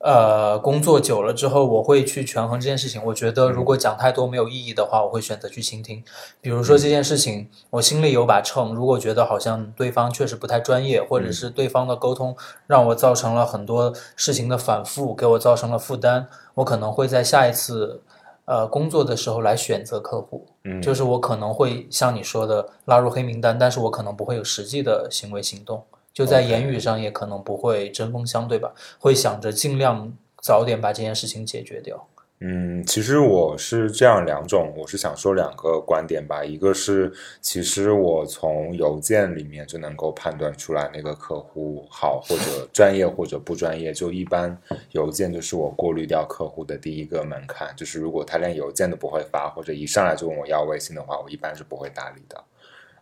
[0.02, 3.00] 呃，工作久了之后，我会去权衡这件事情。
[3.04, 6.02] 我觉得如果讲太多没有意义的话，我会选择去倾听。
[6.40, 12.36] 比如说这件事情，我心里有把秤，如果觉得好像对方确实不太专业，或者是对方的沟通
[12.66, 18.02] 让我造成了很多事情的反复，给我造成了负担，我可能会在下一次
[18.44, 20.46] 呃工作的时候来选择客户。
[20.64, 32.09] 嗯，就是我可能会像你说的拉入黑名单，但是我可能不会有实际的行为行动，就在言语上也可能不会针锋相对吧，会想着尽量早点把这件事情解决掉。
[32.44, 36.44] 嗯，其实我是这样两种，我是想说两个观点吧。
[36.44, 43.92] 一个是，其实我从邮件里面就能够判断出来那个客户好或者 专业或者不专业。
[43.92, 52.44] 就一般邮件就是我过滤掉客户的第一个门槛，就是如果他连邮件都不会发，或者一上来就问我要微信的话，我一般是不会搭理的。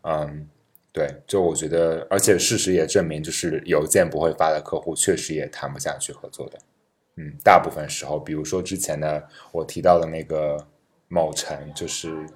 [0.03, 0.47] 嗯，
[0.93, 6.59] 对，就我觉得，而且事实也证明，就是邮件不会发的客户，确实也谈不下去合作的。
[7.17, 10.67] 嗯，大部分时候，比如说之前的我提到的那个
[11.09, 12.27] 某城，就是，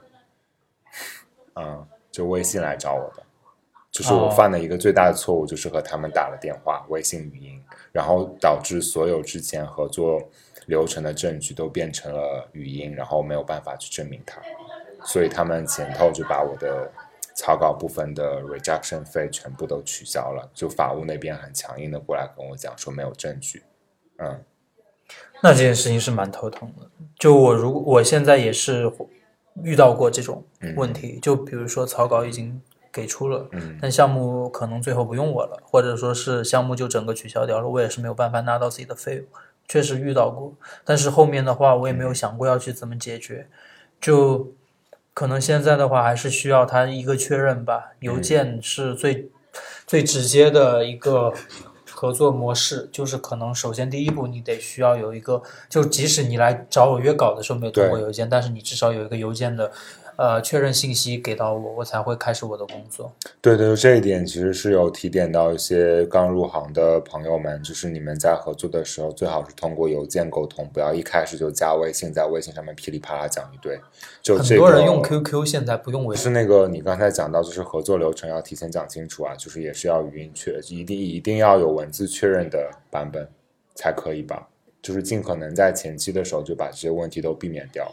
[1.54, 3.22] 嗯，就微信来找我的，
[3.90, 4.30] 就是我哦。
[4.30, 10.22] 犯的一个最大的错误，就是和他们打了电话，微信语音，然后导致所有之前合作
[10.66, 14.40] 流程的证据都变成了语音，然后没有办法去证明它，
[15.04, 16.90] 所以他们前头就把我的
[17.34, 23.62] 草稿部分的 rejection 费全部都取消了，就法务那边很强硬的过来跟我讲说没有证据，
[24.18, 24.42] 嗯。
[25.42, 26.88] 那这件事情是蛮头疼的。
[27.18, 28.90] 就我如果我现在也是
[29.62, 30.42] 遇到过这种
[30.76, 39.26] 问题，就比如说草稿已经给出了，嗯但项目可能最后不用我了，或者说是项目就整个取消掉了，我也是没有办法拿到自己的费用，
[39.68, 40.54] 确实遇到过。
[40.84, 43.46] 但是后面的话，我也没有想过要去怎么解决，
[44.00, 44.50] 就
[45.14, 47.92] 可能现在的话还是需要他一个确认吧。
[48.00, 49.30] 邮件是最、
[49.86, 51.32] 最直接的一个
[51.88, 59.70] 合作模式，就是可能首先第一步你得需要有一个，就即使你来找我约稿的时候没有通过邮件，但是你至少有一个邮件的
[60.16, 63.12] 呃确认信息给到我，我才会开始我的工作。
[63.40, 73.78] 对对，这一点其实是有提点到一些刚入行的朋友们，就是你们在合作的时候，最好是通过邮件沟通，不要一开始就加微信，在微信上面噼里啪啦讲一堆。
[74.22, 76.24] 就很多人用 QQ，现在不用微信。
[76.24, 83.28] 是那个你刚才讲到，就是合作流程要提前讲清楚啊，就是也是要语音确，一定一定要有文字确认的版本
[83.74, 84.48] 才可以吧？
[84.80, 87.90] 就是尽可能在前期的时候就把这些问题都避免掉，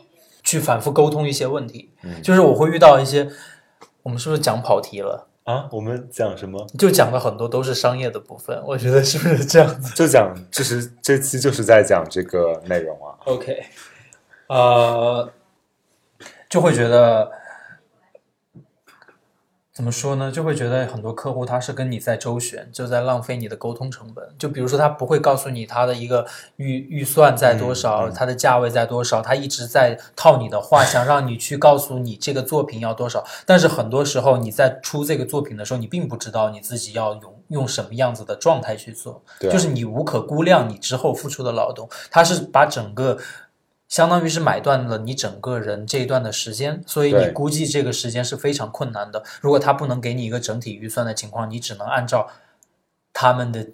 [0.51, 1.91] 去反复沟通一些问题。
[2.03, 3.29] 嗯，就是我会遇到一些，
[4.03, 5.69] 我们是不是讲跑题了啊？
[5.71, 6.67] 我们讲什么？
[6.77, 9.95] 就讲的很多都是商业的部分，我觉得是不是这样子？
[9.95, 13.15] 就讲，就是这期就是在讲这个内容啊。
[13.23, 13.63] OK，
[14.47, 15.31] 呃，
[16.49, 17.31] 就会觉得。
[19.81, 20.31] 怎么说呢？
[20.31, 24.23] 就会觉得很多客户他是跟你在周旋，就在浪费你的沟通成本。
[24.37, 26.23] 就比如说，他不会告诉你他的一个
[26.57, 33.25] 预预算在多少，他的价位在多少，他一直在套你的话，想让你去告诉你这个作品要多少。
[33.43, 41.89] 但是很多时候你在出这个作品的时候，你并不知道你自己要用用什么样子的状态去做，就是你无可估量你之后付出的劳动。
[42.11, 43.17] 他是把整个。
[43.91, 49.21] 相当于是买断了你整个人这一段的时间，所以你估计这个时间是非常困难的。
[49.41, 52.29] 如果他不能给你一个整体预算的情况，你只能按照
[53.11, 53.67] 他们的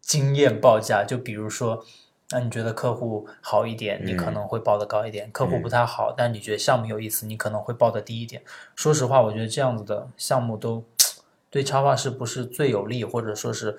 [0.00, 1.04] 经验报价。
[1.04, 1.84] 就比如说，
[2.30, 8.42] 那你觉得客户好一点，你可能会报的高一点；客户不太好，但你觉得项目有意思，你可能会报的低一点。
[8.74, 10.82] 说实话，我觉得这样子的项目都
[11.50, 13.78] 对插画师不是最有利，或者说是。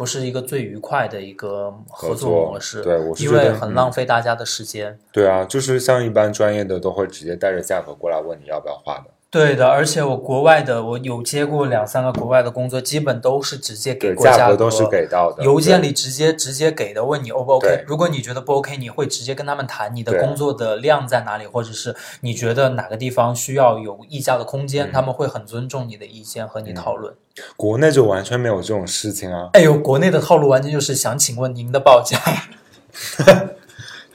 [0.00, 4.98] 不是一个最愉快的一个合作模式，对，因为很浪费大家的时间。
[5.12, 9.10] 对啊，就是像一般专业的都会直接带着价格过来问你要不要画的。
[9.30, 17.84] 对的，而且我国外的我有接过两三个国外的工作，基本都是直接给过价格，都是给到的，邮件里直接直接给的，问你 O 不 OK？
[17.86, 27.14] 如果你觉得不 OK，你会直接跟他们谈你的工作的量在哪里，或者是你觉得哪个地方需要有议价的空间，他们会很尊重你的意见和你讨论。
[27.56, 29.50] 国内就完全没有这种事情啊！
[29.52, 32.18] 哎呦，国内的套路完全就是想请问您的报价。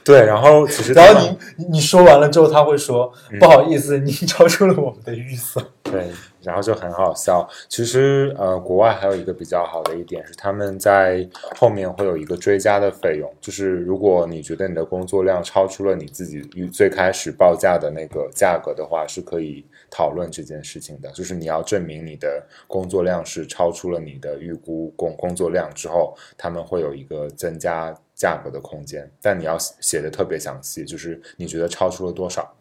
[0.06, 1.20] 对，然后其实，然后
[1.58, 5.66] 你你说完了之后，他会说不好意思，你 超出了我们的预算。
[5.82, 6.06] 对，
[6.42, 7.44] 然后就很好笑。
[7.68, 21.10] 其实，呃，国外还有一个比较好的一点是，他们在后面会有一个追加的费用，就是如果你觉得你的工作量超出了你自己预最开始报价的那个价格的话，是可以讨论这件事情的。
[21.10, 27.92] 就是你要证明你的工作量是超出了你的预估工工作量之后，他们会有一个增加。
[28.16, 32.52] 价格的空间，但你要写的特别详细，就是你觉得超出了多少？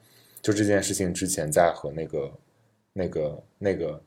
[0.41, 2.31] 就这件事情之前在和那个、
[2.93, 3.99] 那个、那个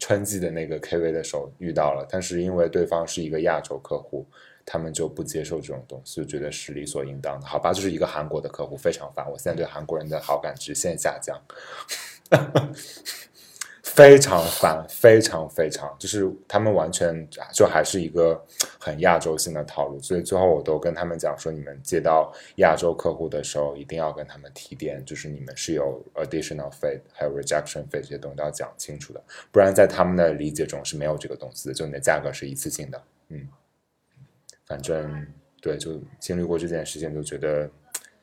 [0.00, 4.26] 春季的那个 KV 的时候遇到了，但是因为对方是一个亚洲客户，
[4.64, 7.46] 他们就不接受这种东西，就觉得是理所应当的。
[7.46, 11.40] 好吧，就是一个韩国的客户非常烦，我现在对韩国人的好感直线下降。
[13.96, 18.38] 非常烦，非常非常，就是他们完全就还是一个
[18.78, 33.02] 很亚洲性的套路，所以最后我都跟他们讲说，你们接到亚洲客户的时候，一定要跟他们提点，就是你们是有 additional fee，还有 rejection fee 这些东西都要讲清楚的，不然在他们的理解中是没有这个东西的，就你的价格是一次性的。
[33.28, 33.48] 嗯，
[34.66, 35.26] 反正
[35.62, 37.70] 对，就经历过这件事情，就觉得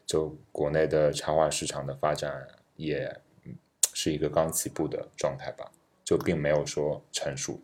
[0.05, 3.11] 就国内的插画市场的发展也。
[3.93, 5.71] 是一个刚起步的状态吧，
[6.03, 7.61] 就并没有说成熟。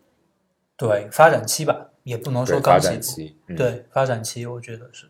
[0.76, 3.54] 对，发展期吧，也不能说刚起步。
[3.54, 5.06] 对，发展期，我觉得是。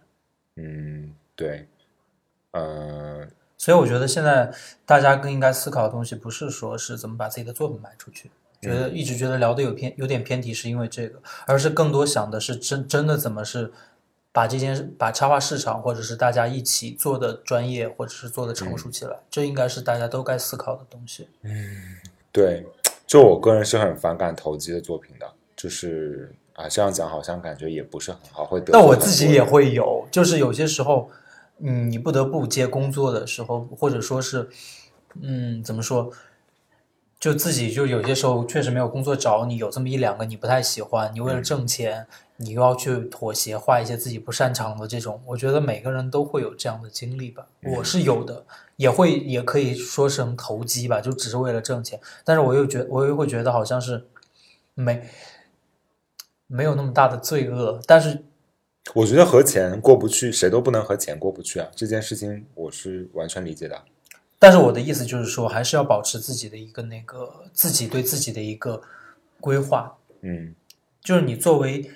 [0.57, 1.69] 嗯，对，
[2.53, 4.53] 嗯，所以我觉得现在
[4.85, 8.31] 大家更应该思考的东西，不是说是怎么把自己的作品卖出去。
[8.61, 13.73] 觉得一直觉得聊的有偏有点偏题，是因为这个，而是更多想的是真真的怎么是。
[14.33, 21.29] 把这件把插画市场，或者是大家一起做的专业，或者是做的成熟起来，这应该是大家都该思考的东西。
[21.43, 21.53] 嗯，
[22.31, 22.65] 对，
[23.07, 28.73] 就我个人是很反感投机的作品的，就是啊，这样讲好像感觉也不是很好，会得。
[28.73, 31.11] 但我自己也会有，就是有些时候，
[31.59, 34.49] 嗯，你不得不接工作的时候，或者说是，
[35.21, 36.11] 嗯，怎么说？
[37.21, 42.07] 就自己就有些时候确实没有工作找你，有这么一两个你不太喜欢，你为了挣钱，
[42.39, 47.47] 你又要去妥协画一些自己不擅长的这种，我觉得每个人都会有这样的经历吧。
[47.77, 52.01] 我是有的，也会也可以说成投机吧，就只是为了挣钱。
[52.25, 54.07] 但是我又觉我又会觉得好像是
[54.73, 55.03] 没
[56.47, 57.83] 没有那么大的罪恶。
[57.87, 58.25] 但是
[58.95, 61.69] 我觉得和钱过不去，谁都不能和钱过不去啊。
[61.77, 63.79] 这件事情我是完全理解的。
[64.41, 68.83] 但是我的意思就是说，还是要保持自己的一个那个自己对自己的一个
[69.39, 69.95] 规划。
[70.23, 70.55] 嗯，
[71.03, 71.91] 就是你作为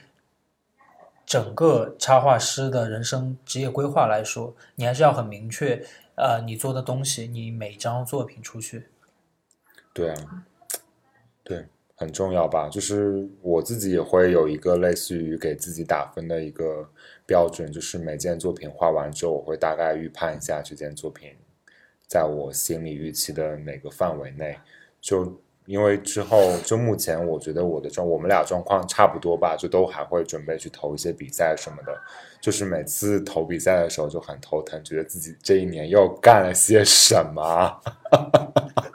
[1.24, 5.82] 整个插画师的人生职业规划来说，你还是要很明确，
[6.16, 8.88] 呃，你做的东西，你每张作品出去。
[9.94, 10.44] 对啊，
[11.42, 11.64] 对，
[11.96, 12.68] 很重要吧？
[12.68, 16.86] 就是我自己也会有一个类似于给自己打分的一个
[17.24, 21.34] 标准，就是每件作品画完之后，我会大概预判一下这件作品
[22.06, 24.58] 在我心里预期的哪个范围内，
[25.00, 25.40] 就。
[25.66, 31.98] 因为之后就目前，我觉得我的状，我们俩状况差不多吧，就都还会准备去投一些比赛什么的。
[32.38, 37.80] 就是每次投比赛的时候就很头疼，觉得自己这一年又干了些什么。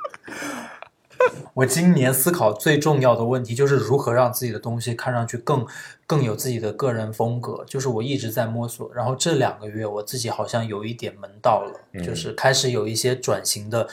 [1.54, 5.66] 我今年思考最重要的问题就是如何让自己的东西看上去更
[6.06, 7.64] 更有自己的个人风格。
[7.66, 13.88] 就是我一直在摸索，然后这两个月我自己好像有一点门道了，就是开始有一些转型的。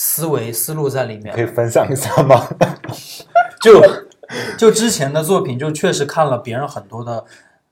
[0.00, 2.46] 思维思路在里面，可以分享一下吗？
[3.60, 3.82] 就
[4.56, 7.24] 就之前的作品，就确实看了别人很多的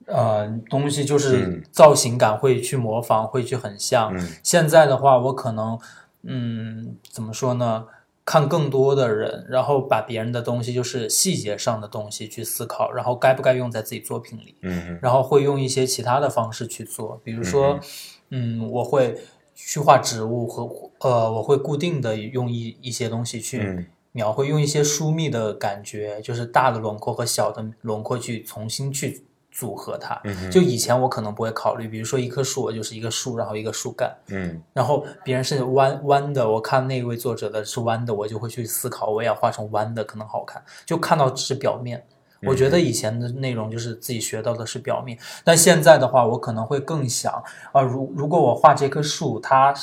[0.06, 4.12] 呃东西，就是造型感会去模仿，会去很像。
[4.42, 5.78] 现在的话，我可能
[6.24, 7.84] 嗯，怎么说呢？
[8.26, 14.54] 看更多的人，然后把别人的东西，就是细节上的东西去思考，然后该不该用在自己作品里。
[14.60, 17.80] 嗯，然后会用一些其他的方式去做，比如说，
[18.28, 19.16] 嗯，我会。
[19.58, 20.68] 去画植物和
[21.00, 29.24] 呃，我会固定的用一一些东西去描绘，用一些疏密的感觉，就是大的轮廓和小的轮廓去重新去
[29.56, 30.20] 组合它。
[30.50, 34.14] 就以前我可能不会考虑，比如说一棵树，我就是一个树，然后一个树干。
[34.28, 40.62] 嗯，然后别人是弯弯的，我看那位作者的是弯的，我就会去思考，我也要画成弯的，可能好看。
[40.84, 42.04] 就看到只是表面。
[42.42, 47.32] 我觉得以前的内容就是自己学到的是表面，但现在的话，我可能会更想
[47.72, 49.74] 啊，如如果我画这棵树，它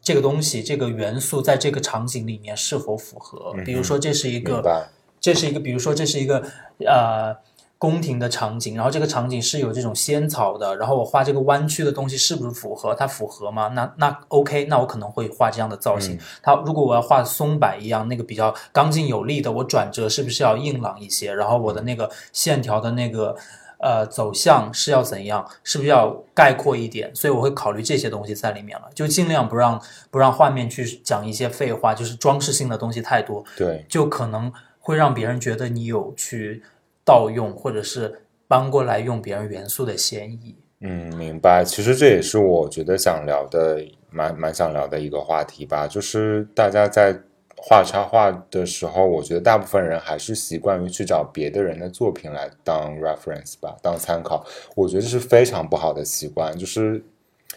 [0.00, 3.52] 这个东西这个元素在这个场景里面是否符合？
[3.62, 4.88] 比如说这是一个，
[5.20, 6.42] 这是一个，比如说这是一个
[6.86, 7.36] 呃。
[7.78, 12.94] 宫廷的场景，然后这个场景是有这种仙草的，然后我画这个弯曲的东西是不是符合？
[12.94, 13.68] 它符合吗？
[13.74, 16.18] 那那 OK，那我可能会画这样的造型。
[16.42, 21.34] 它如果我要画松柏一样那个比较刚劲有力的，我转折是不是要硬朗一些？
[21.34, 23.36] 然后我的那个线条的那个
[23.78, 25.46] 呃走向是要怎样？
[25.62, 27.14] 是不是要概括一点？
[27.14, 29.78] 所以我会考虑这些东西在里面了，就尽量不让
[30.10, 34.50] 不让画面去讲一些废话，就是装饰性的东西太多，对，就可能
[34.80, 36.62] 会让别人觉得你有去。
[37.06, 40.54] 盗用或者是搬过来用别人元素的嫌疑。
[40.80, 41.64] 嗯，明白。
[41.64, 45.86] 其实这也是我觉得想聊的，蛮蛮想聊的一个话题吧。
[45.86, 47.18] 就是大家在
[47.56, 54.44] 画插画的时候，我觉得大部分人还是习惯于去找别的人的作品来当 reference 吧，当参考。
[54.74, 56.54] 我觉得这是非常不好的习惯。
[56.56, 57.02] 就是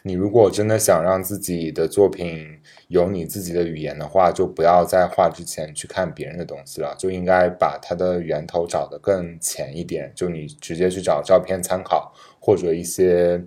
[0.04, 10.12] 你如果真的想让自己的作品，有你自己的语言的话，就不要在画之前去看别人的东西了，就应该把它的源头找得更浅一点。
[10.16, 13.44] 就你直接去找照片参考，或者一些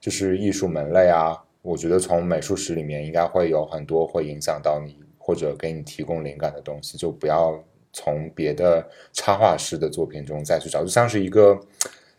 [0.00, 7.60] 就是艺术门类啊，我觉得从美术史里面应该会有很多会影响到你或者给你提供灵感的东西，就不要
[7.92, 11.58] 从别的插画师的作品中再去找，就像是一个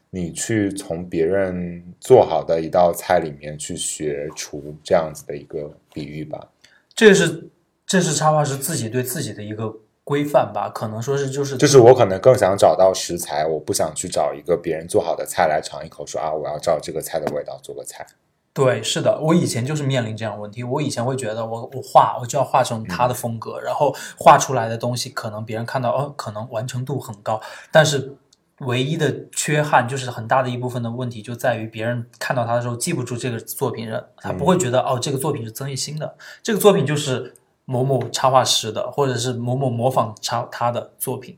[0.10, 6.48] 你去从别人做好的一道菜里面去学厨这样子的一个比喻吧。
[6.96, 7.50] 这是
[7.86, 9.72] 这是插画师自己对自己的一个
[10.06, 10.70] 规范吧？
[10.74, 18.08] 可能说是就是就是我可能更想找到食材，我不想去找一个别人做好的菜来尝一口，说啊我要照这个菜的味道做个菜。
[18.54, 20.64] 对，是的，我以前就是面临这样问题。
[20.64, 27.42] 我以前会觉得我我画我就要画成他的风格，然后画出来的东西可能别人看到哦，可能完成度很高，
[27.74, 28.16] 但是。
[28.62, 37.36] 唯一的缺憾就是很大的一部分的问题就在于别人看到他的时候记不住这个作品人，他不会觉得哦这个作品是曾艺昕的，这个作品就是
[37.66, 41.38] 某某插画师的，或者是某某模仿插他的作品。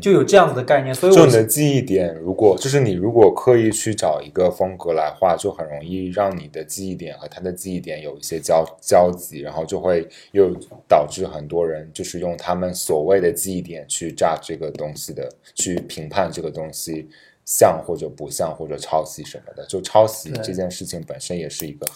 [0.00, 10.52] 就有这样子的概念，所以就你的记忆点，如果就是你如果刻意去找一个风格来画，就很容易让你的记忆点和他的记忆点有一些交交集，然后就会又
[10.88, 17.08] 导致很多人就是用他们所谓的记忆点去炸这个东西的，去评判这个东西
[17.44, 19.64] 像或者不像或者抄袭什么的。
[19.66, 21.86] 就抄袭这件事情本身也是一个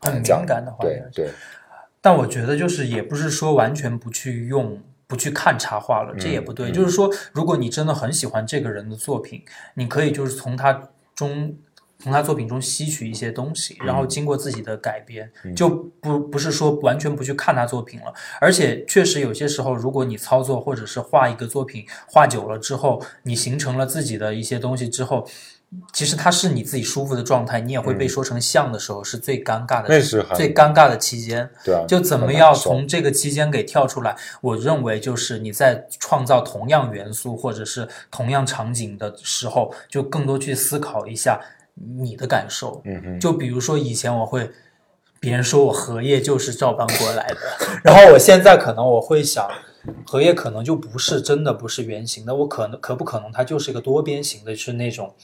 [0.00, 1.28] 很很敏感的话对对。
[2.00, 4.80] 但我觉得就是也不是说完全不去用。
[5.08, 6.70] 不去看插画了，这也不对。
[6.70, 9.42] 就是说，如果你真的很喜欢这个人的作品，
[9.74, 11.56] 你可以就是从他中，
[11.98, 18.12] 从他作品中吸取一些东西，然后经过自己的改编，就不不是说完全不去看他作品了。
[18.38, 25.26] 而且，确实有些时候，如果你操作或者是画一个作品画久了之后，你形成了自己的一些东西之后，
[25.92, 31.48] 其实它是你自己舒服的状态，你也会被说成像的时候，是最尴尬的，那是最尴尬的期间。
[31.62, 34.16] 对啊，就怎么样从这个期间给跳出来？
[34.40, 41.38] 我认为就是你在创造同样元素或者是同样场景的时候，就更多去思考一下
[41.74, 42.80] 你的感受。
[42.86, 44.50] 嗯嗯，就比如说以前我会，
[45.20, 47.36] 别人说我荷叶就是照搬过来的，
[47.84, 49.46] 然后我现在可能我会想。
[50.06, 55.14] 荷叶可能就不是真的不是圆形的，我可能可不可能它就是一个多边形的，是那种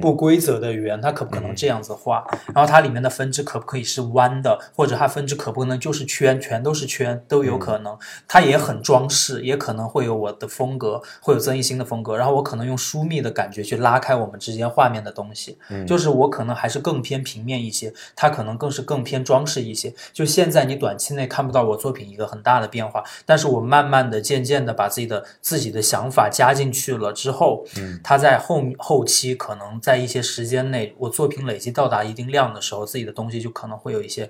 [0.00, 2.24] 不规则的圆，它可不可能这样子画？
[2.54, 7.96] 然后它里面的分支可不可以是弯的，或者它分支可不可能就是圈，全都是圈都有可能。
[8.26, 12.16] 它也很装饰，也可能会有我的风格，会有曾艺兴的风格。
[12.16, 19.94] 然后我可能用疏密的感觉去拉开我们之间画面的东西，就是我可能还是更偏平面一些，它可能更是更偏装饰一些。
[20.12, 24.13] 就现在你短期内看不到我作品一个很大的变化，但是我慢慢的。
[24.20, 34.28] 渐渐的把自己的自己的想法加进去了之后，嗯，他在后后期可能在一些时间内，我作品累积到达一定量的时候，自己的东西就可能会有一些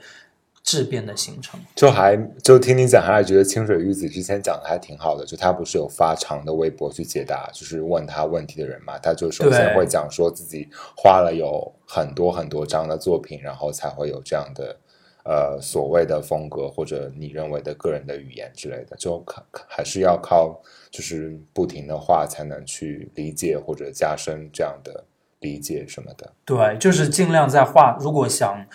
[0.62, 1.60] 质变的形成。
[1.74, 5.26] 就还就听你讲，还是觉得清水玉子之前讲的还挺好的。
[5.26, 8.98] 就他不是有发长的微博去解答，就是问他问题的人嘛？
[8.98, 14.76] 他就首先会讲说自己花了有很多很多张的作品，然后才会有这样的。
[15.24, 20.60] 呃，所谓的风格或者你认为的个人的语言之类的，就靠还是要靠
[20.90, 25.04] 就是不停的画才能去理解或者加深这样的
[25.40, 26.32] 理解什么的。
[26.44, 28.66] 对，就是尽量在画，如果想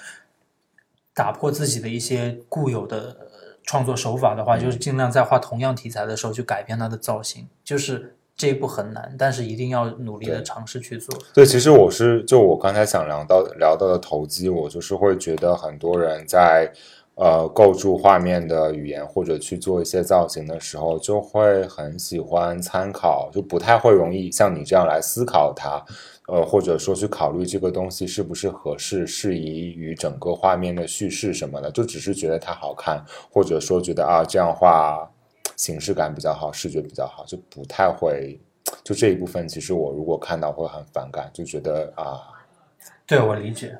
[1.13, 3.29] 打破自己的一些固有的
[3.63, 8.15] 创作手法的话，就是尽量在画同样题材的时候去改变它的造型，就是。
[8.39, 11.13] 这一步很难，但是一定要努力的尝试去做。
[11.33, 16.71] 对，其实我是就我刚才想聊到聊到的投机，我就是会觉得很多人在
[17.15, 25.83] 呃构筑画面的语言或者去做一些造型的时候，就会很喜欢参考，就不太会容易像你这样来思考它，
[26.29, 35.11] 呃，或者说去考虑这个东西是不是合适、适宜于整个画面的叙事什么的，就只是觉得它好看，或者说觉得啊这样画。
[35.59, 38.39] 形式感比较好，视觉比较好，就不太会。
[38.81, 42.31] 就这一部分，其实我如果看到会很反感，就觉得啊，
[43.05, 43.77] 对我理解。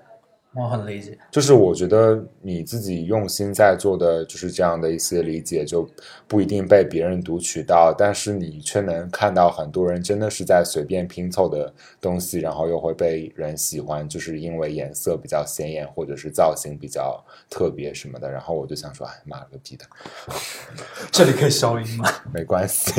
[0.56, 5.88] 我很理解，就是我觉得你自己用心在做的，就是这样的一些理解，就
[6.28, 11.72] 不一定被别人读取到，但是你却能看到很多人真的是在随便拼凑的
[12.02, 18.30] 东西，然后又会被人喜欢，就是因为颜色比较显眼，或者是造型比较特别什么的。
[18.30, 19.86] 然后我就想说，哎，妈了个逼的，
[21.12, 22.10] 这里可以消音吗？
[22.34, 22.92] 没关系，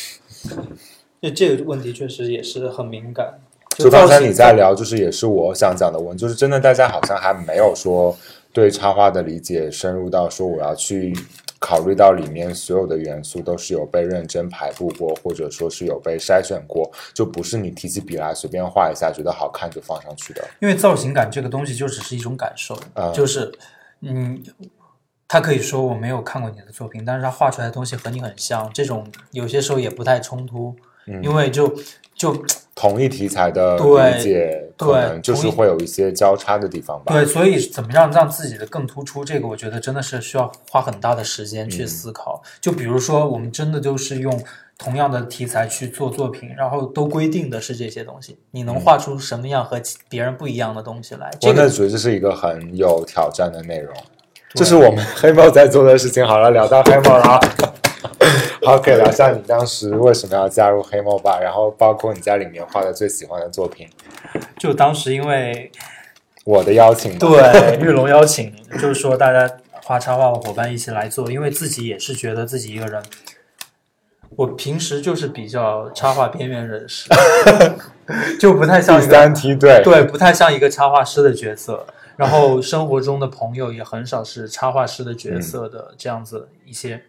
[1.20, 3.40] 那这个问题确实也是很敏感。
[3.78, 8.16] 就刚才你在聊，就是也是我想讲的问，就是真的大家好像还没有说
[8.52, 11.16] 对插画的理解深入到说我要去
[11.60, 20.44] 考虑到里面所有的元素都是有被认真排布过，或者说是有被筛选过，就不是你提起笔来随便画一下觉得好看就放上去的。
[20.60, 22.76] 因为造型感这个东西就只是一种感受，
[23.14, 23.52] 就是
[24.00, 24.42] 嗯，
[25.28, 30.74] 他可以说我没有看过你的作品，但是他画出来的东西和你很像，这种有些时候也不太冲突，
[31.22, 31.72] 因为就。
[32.18, 32.34] 就
[32.80, 37.12] 同一题材的理解，可能就是会有一些交叉的地方吧。
[37.12, 42.40] 对，所以怎么样让自己的更突出，这个我觉得真的是需要花很大的时间去思考。
[42.60, 44.40] 就比如说，我们真的就是用
[44.78, 51.28] 同样的题材去做作品，然后都规定的是这些东西，你能画出什么样和别人不一样的东西来？
[51.42, 53.92] 我的觉得这是一个很有挑战的内容，
[54.54, 56.24] 这是我们黑猫在做的事情。
[56.24, 57.40] 好了，聊到黑猫了。
[58.64, 63.88] 好，可以聊下你当时为什么要加入黑猫吧，然后包括你在里面画的最喜欢的作品。
[64.56, 65.70] 就当时因为
[66.44, 69.50] 我的邀请，对玉龙邀请，就是说大家
[69.82, 73.02] 画插画的伙伴一起来做，因为自己也是觉得自己一个人，
[74.36, 77.08] 我平时就是比较插画边缘人士，
[78.38, 81.86] 就不太像第三梯队，对，不太像一个插画师的角色。
[82.16, 87.00] 然后生活中的朋友也很少是插画师的角色的这样子一些。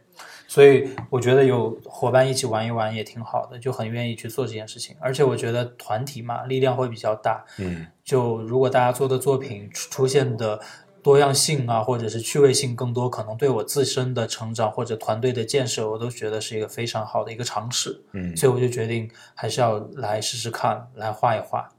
[0.49, 4.95] 所以我觉得有伙伴一起玩一玩也挺好的，就很愿意去做这件事情。
[4.99, 7.45] 而且我觉得团体嘛，力量会比较大。
[7.59, 10.59] 嗯，就如果大家做的作品出现的
[11.03, 18.01] 多样性啊，或者是趣味性更多，可能对我自身的成长或者团队的建设，我都觉得是一个非常好的一个尝试。
[18.13, 21.69] 嗯，所以我就决定还是要来试试看，来画一画。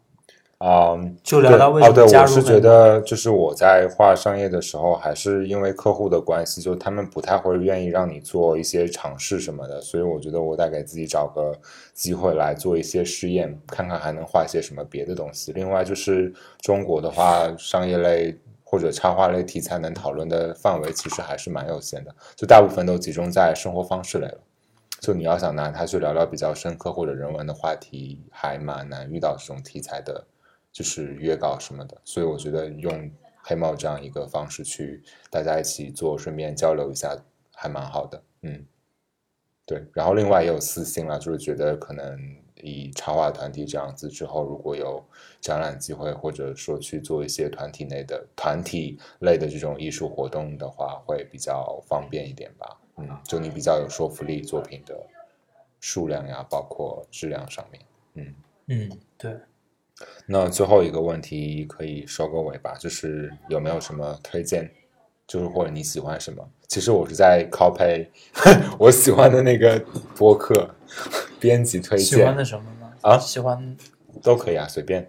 [0.61, 2.30] 啊，就聊到为什么加入。
[2.30, 11.58] 我是觉得，就是我在画商业的时候，还是因为客户的关系，就他们不太会愿意让你做一些尝试什么的，所以我觉得我得给自己找个
[11.94, 15.50] 机会来做一些试验，看看还能画些什么别的东西。
[15.52, 16.30] 另外就是
[16.61, 24.38] 中国的话，商业类或者插画类题材能讨论的范围其实还是蛮有限的，就大部分都集中在生活方式类了。
[25.00, 30.22] 就你要想拿它去聊聊比较深刻或者人文的话题，还蛮难遇到这种题材的，
[30.72, 32.00] 就是约稿什么的。
[32.04, 33.10] 所以我觉得用
[33.42, 37.16] 黑猫这样一个方式去大家一起做，顺便交流一下，
[37.54, 38.22] 还蛮好的。
[38.42, 38.66] 嗯，
[39.66, 39.84] 对。
[39.92, 42.18] 然后另外也有私信了，就是觉得可能
[42.62, 45.02] 以插画团体这样子之后，如果有
[45.40, 52.80] 展览机会，或者说去做一些团体内的团体类的这种艺术活动的话，会比较方便一点吧。
[52.98, 54.94] 嗯，就你比较有说服力，作品的
[55.80, 57.82] 数量呀，包括质量上面，
[58.14, 58.34] 嗯
[58.66, 59.34] 嗯，对。
[60.26, 64.70] 那最后一个问题可以收个尾吧，就是有没有什么推荐，
[65.26, 66.48] 就是或者你喜欢什么？
[66.68, 68.07] 其实我是在 copy
[68.78, 69.82] 我喜欢的那个
[70.16, 70.72] 播客
[71.40, 72.18] 编辑推荐。
[72.18, 72.92] 喜欢的什么呢？
[73.03, 73.76] 啊，喜欢
[74.22, 75.09] 都可以啊，随便。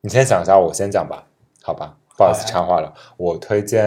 [0.00, 1.26] 你先想一下，我先讲吧，
[1.62, 1.98] 好吧。
[2.16, 2.94] 不好意思，插话了。
[3.16, 3.84] 我推荐，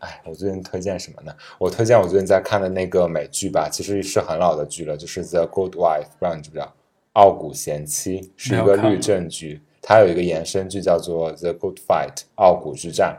[0.00, 1.34] 哎，我最近推荐什么呢？
[1.58, 6.72] 我推荐我最近在看的那个美剧吧，其实是很老的剧了，就是《The Good Wife》，不知道你知不知道？
[7.16, 13.18] 傲骨贤妻是一个律政剧，它有一个延伸剧叫做《The Good Fight》，傲骨之战，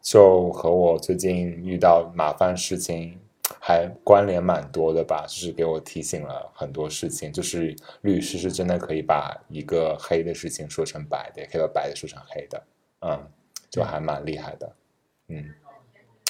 [0.00, 3.18] 就和我最近遇到麻烦事情
[3.60, 12.62] 还关联蛮多的吧，就是给我提醒了很多事情，就是律师是真的可以把一个黑的事情说成白的，也可以把白的说成黑的，
[13.00, 13.28] 嗯。
[13.70, 14.76] 就还蛮厉害的，
[15.28, 15.44] 嗯，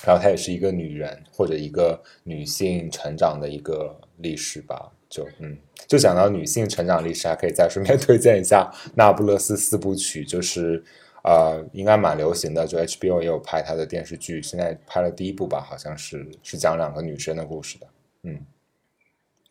[0.05, 5.57] 然后她也是一个女人或者一个女性成长的一个历史吧，就嗯，
[5.87, 10.85] 就讲到女性成长历史，还可以再顺便 推荐一下《那不勒斯四部曲》，就是
[11.25, 17.87] 呃，应该蛮流行的，就 HBO 也有拍它的电视剧，现在拍了第一部吧，好像是是讲两个女生的故事的，
[18.23, 18.45] 嗯，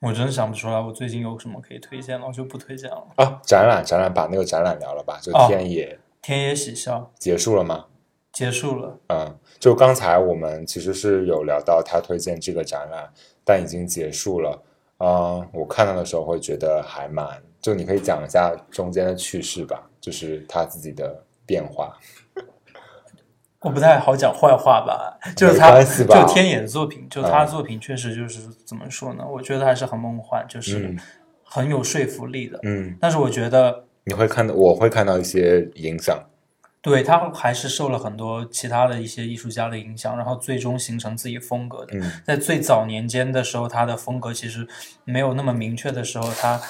[0.02, 6.00] 我真想不出来，我最近有什么可以推荐了，我就不推荐了啊，展览展览，把那个展览聊了吧，就天野。
[6.22, 7.86] 天野喜笑结束了吗？
[8.34, 9.00] 结束了。
[9.08, 13.12] 嗯，就刚才我们其实是有聊到他推荐这个展览，
[13.44, 14.64] 但已经结束了。
[15.00, 17.28] 嗯，我看到的时候会觉得还蛮……
[17.62, 21.98] 就你可以讲一下中间的趣事吧，就是他自己的变化。
[23.62, 29.26] 我不太好讲坏话吧，就是他就天野的作品，就他的作品确实就是怎么说呢？
[29.28, 30.96] 我觉得还是很梦幻，就是
[31.44, 32.60] 很有说服力的。
[32.64, 33.84] 嗯，但是我觉得。
[34.06, 36.18] 你会看到，我会看到一些影响。
[36.88, 42.00] 对他还是受了很多其他的一些艺术家的影响，然后最终形成自己风格的。
[42.26, 44.66] 在最早年间的时候，他的风格其实
[45.04, 46.62] 没有那么明确的时候，他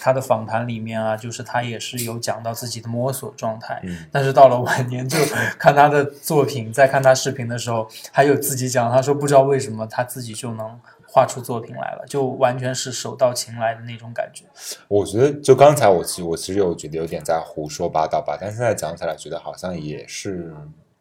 [0.00, 3.82] 他的访谈里面啊，就是他也是有讲到自己的摸索状态。
[4.12, 5.18] 但是到了晚年，就
[5.58, 10.80] 看他的作品，在看他视频的时候，还有自己讲，他说不知道为什么他自己就能。
[11.14, 14.44] 画出作品来了，就完全是手到擒来的那种感觉。
[14.88, 20.52] 我觉得，就刚才我其实我其实有觉得有点在胡说八道吧，但现在讲起来，觉得好像也是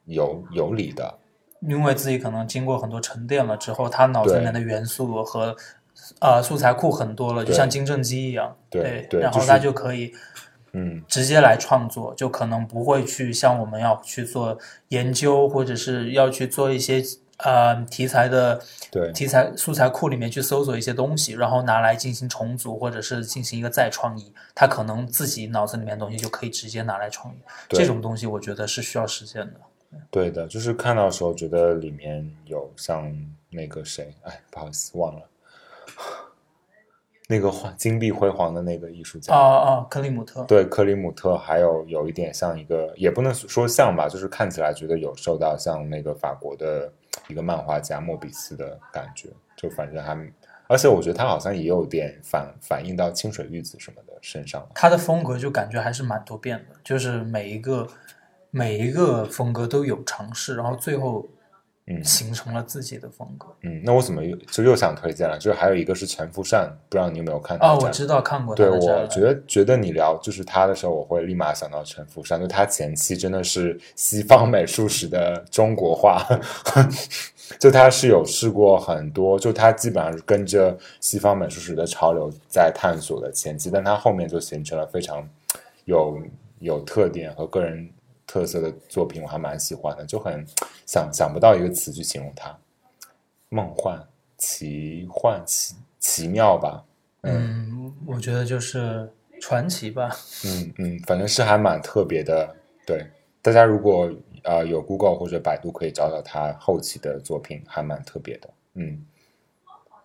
[0.05, 1.17] 有有理的。
[1.61, 5.55] 因为自己可能经过很多沉淀了之后，他脑子里面的元素和
[6.19, 8.55] 呃素材库很多了，就像金正基一样。
[8.69, 10.13] 对对，然后他就可以
[10.73, 14.55] 嗯直接来创作，就可能不会去像我们要去做
[14.89, 17.01] 研究，或者是要去做一些。
[17.37, 18.61] 呃，题材的
[18.91, 24.31] 对题材素材库里面去搜索一些东西，然后拿来进行重组，或者是进行一个再创意。
[24.53, 27.37] 他可能自己脑子里面的东西就可以直接拿来创意。
[27.69, 29.53] 这种东西我觉得是需要实现的。
[30.09, 33.11] 对的，就是看到的时候觉得里面有像
[33.49, 35.21] 那个谁，哎，不好意思忘了，
[37.27, 39.33] 那个黄金碧辉煌的那个艺术家。
[39.33, 40.43] 哦哦，克里姆特。
[40.43, 46.93] 对，克里姆特，还有有一点像一个，也不能说像吧，就是看起来觉得有受到像那个法国的。
[47.27, 50.17] 一个漫画家莫比斯的感觉，就反正还，
[50.67, 54.67] 而且我觉得他好像也有点反反映到清水玉子什么的身上。
[54.75, 57.87] 他的风格就感觉还是蛮多变的，就是每一个
[58.51, 61.27] 每一个风格都有尝试，然后最后。
[61.87, 63.47] 嗯，形成了自己的风格。
[63.63, 65.37] 嗯，那我怎么又就又想推荐了？
[65.37, 67.57] 就是还有一个是陈福善，不知道你有没有看？
[67.59, 68.55] 哦，我知道看过。
[68.55, 76.25] 对，我觉得觉得你聊就是他的时候，我会立马想到陈福善，就他前期真的是西方美术史的中国化，
[77.59, 85.27] 就他是有试过很多，就他基本上是跟着西方美术史的潮流在探索的前期，但他后面就形成了非常
[85.83, 86.17] 有
[86.59, 87.89] 有特点和个人。
[88.33, 90.43] 特色的作品我还蛮喜欢的，就很
[90.87, 92.57] 想想不到一个词去形容它，
[93.49, 94.03] 梦幻、
[94.39, 96.83] 奇幻、奇奇妙吧。
[97.21, 99.07] 嗯，我觉得就是
[99.39, 100.09] 传奇吧。
[100.45, 102.55] 嗯嗯，反正是还蛮特别的。
[102.87, 103.05] 对，
[103.39, 104.11] 大家如果
[104.41, 108.49] 呃有 Google 或者百度可以找找他后期的作品，还蛮特别的。
[108.73, 109.05] 嗯，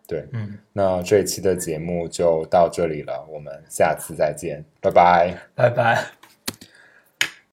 [0.07, 6.18] 对，嗯，那这一期的节目就到这里了，我们下次再见，拜拜，拜拜。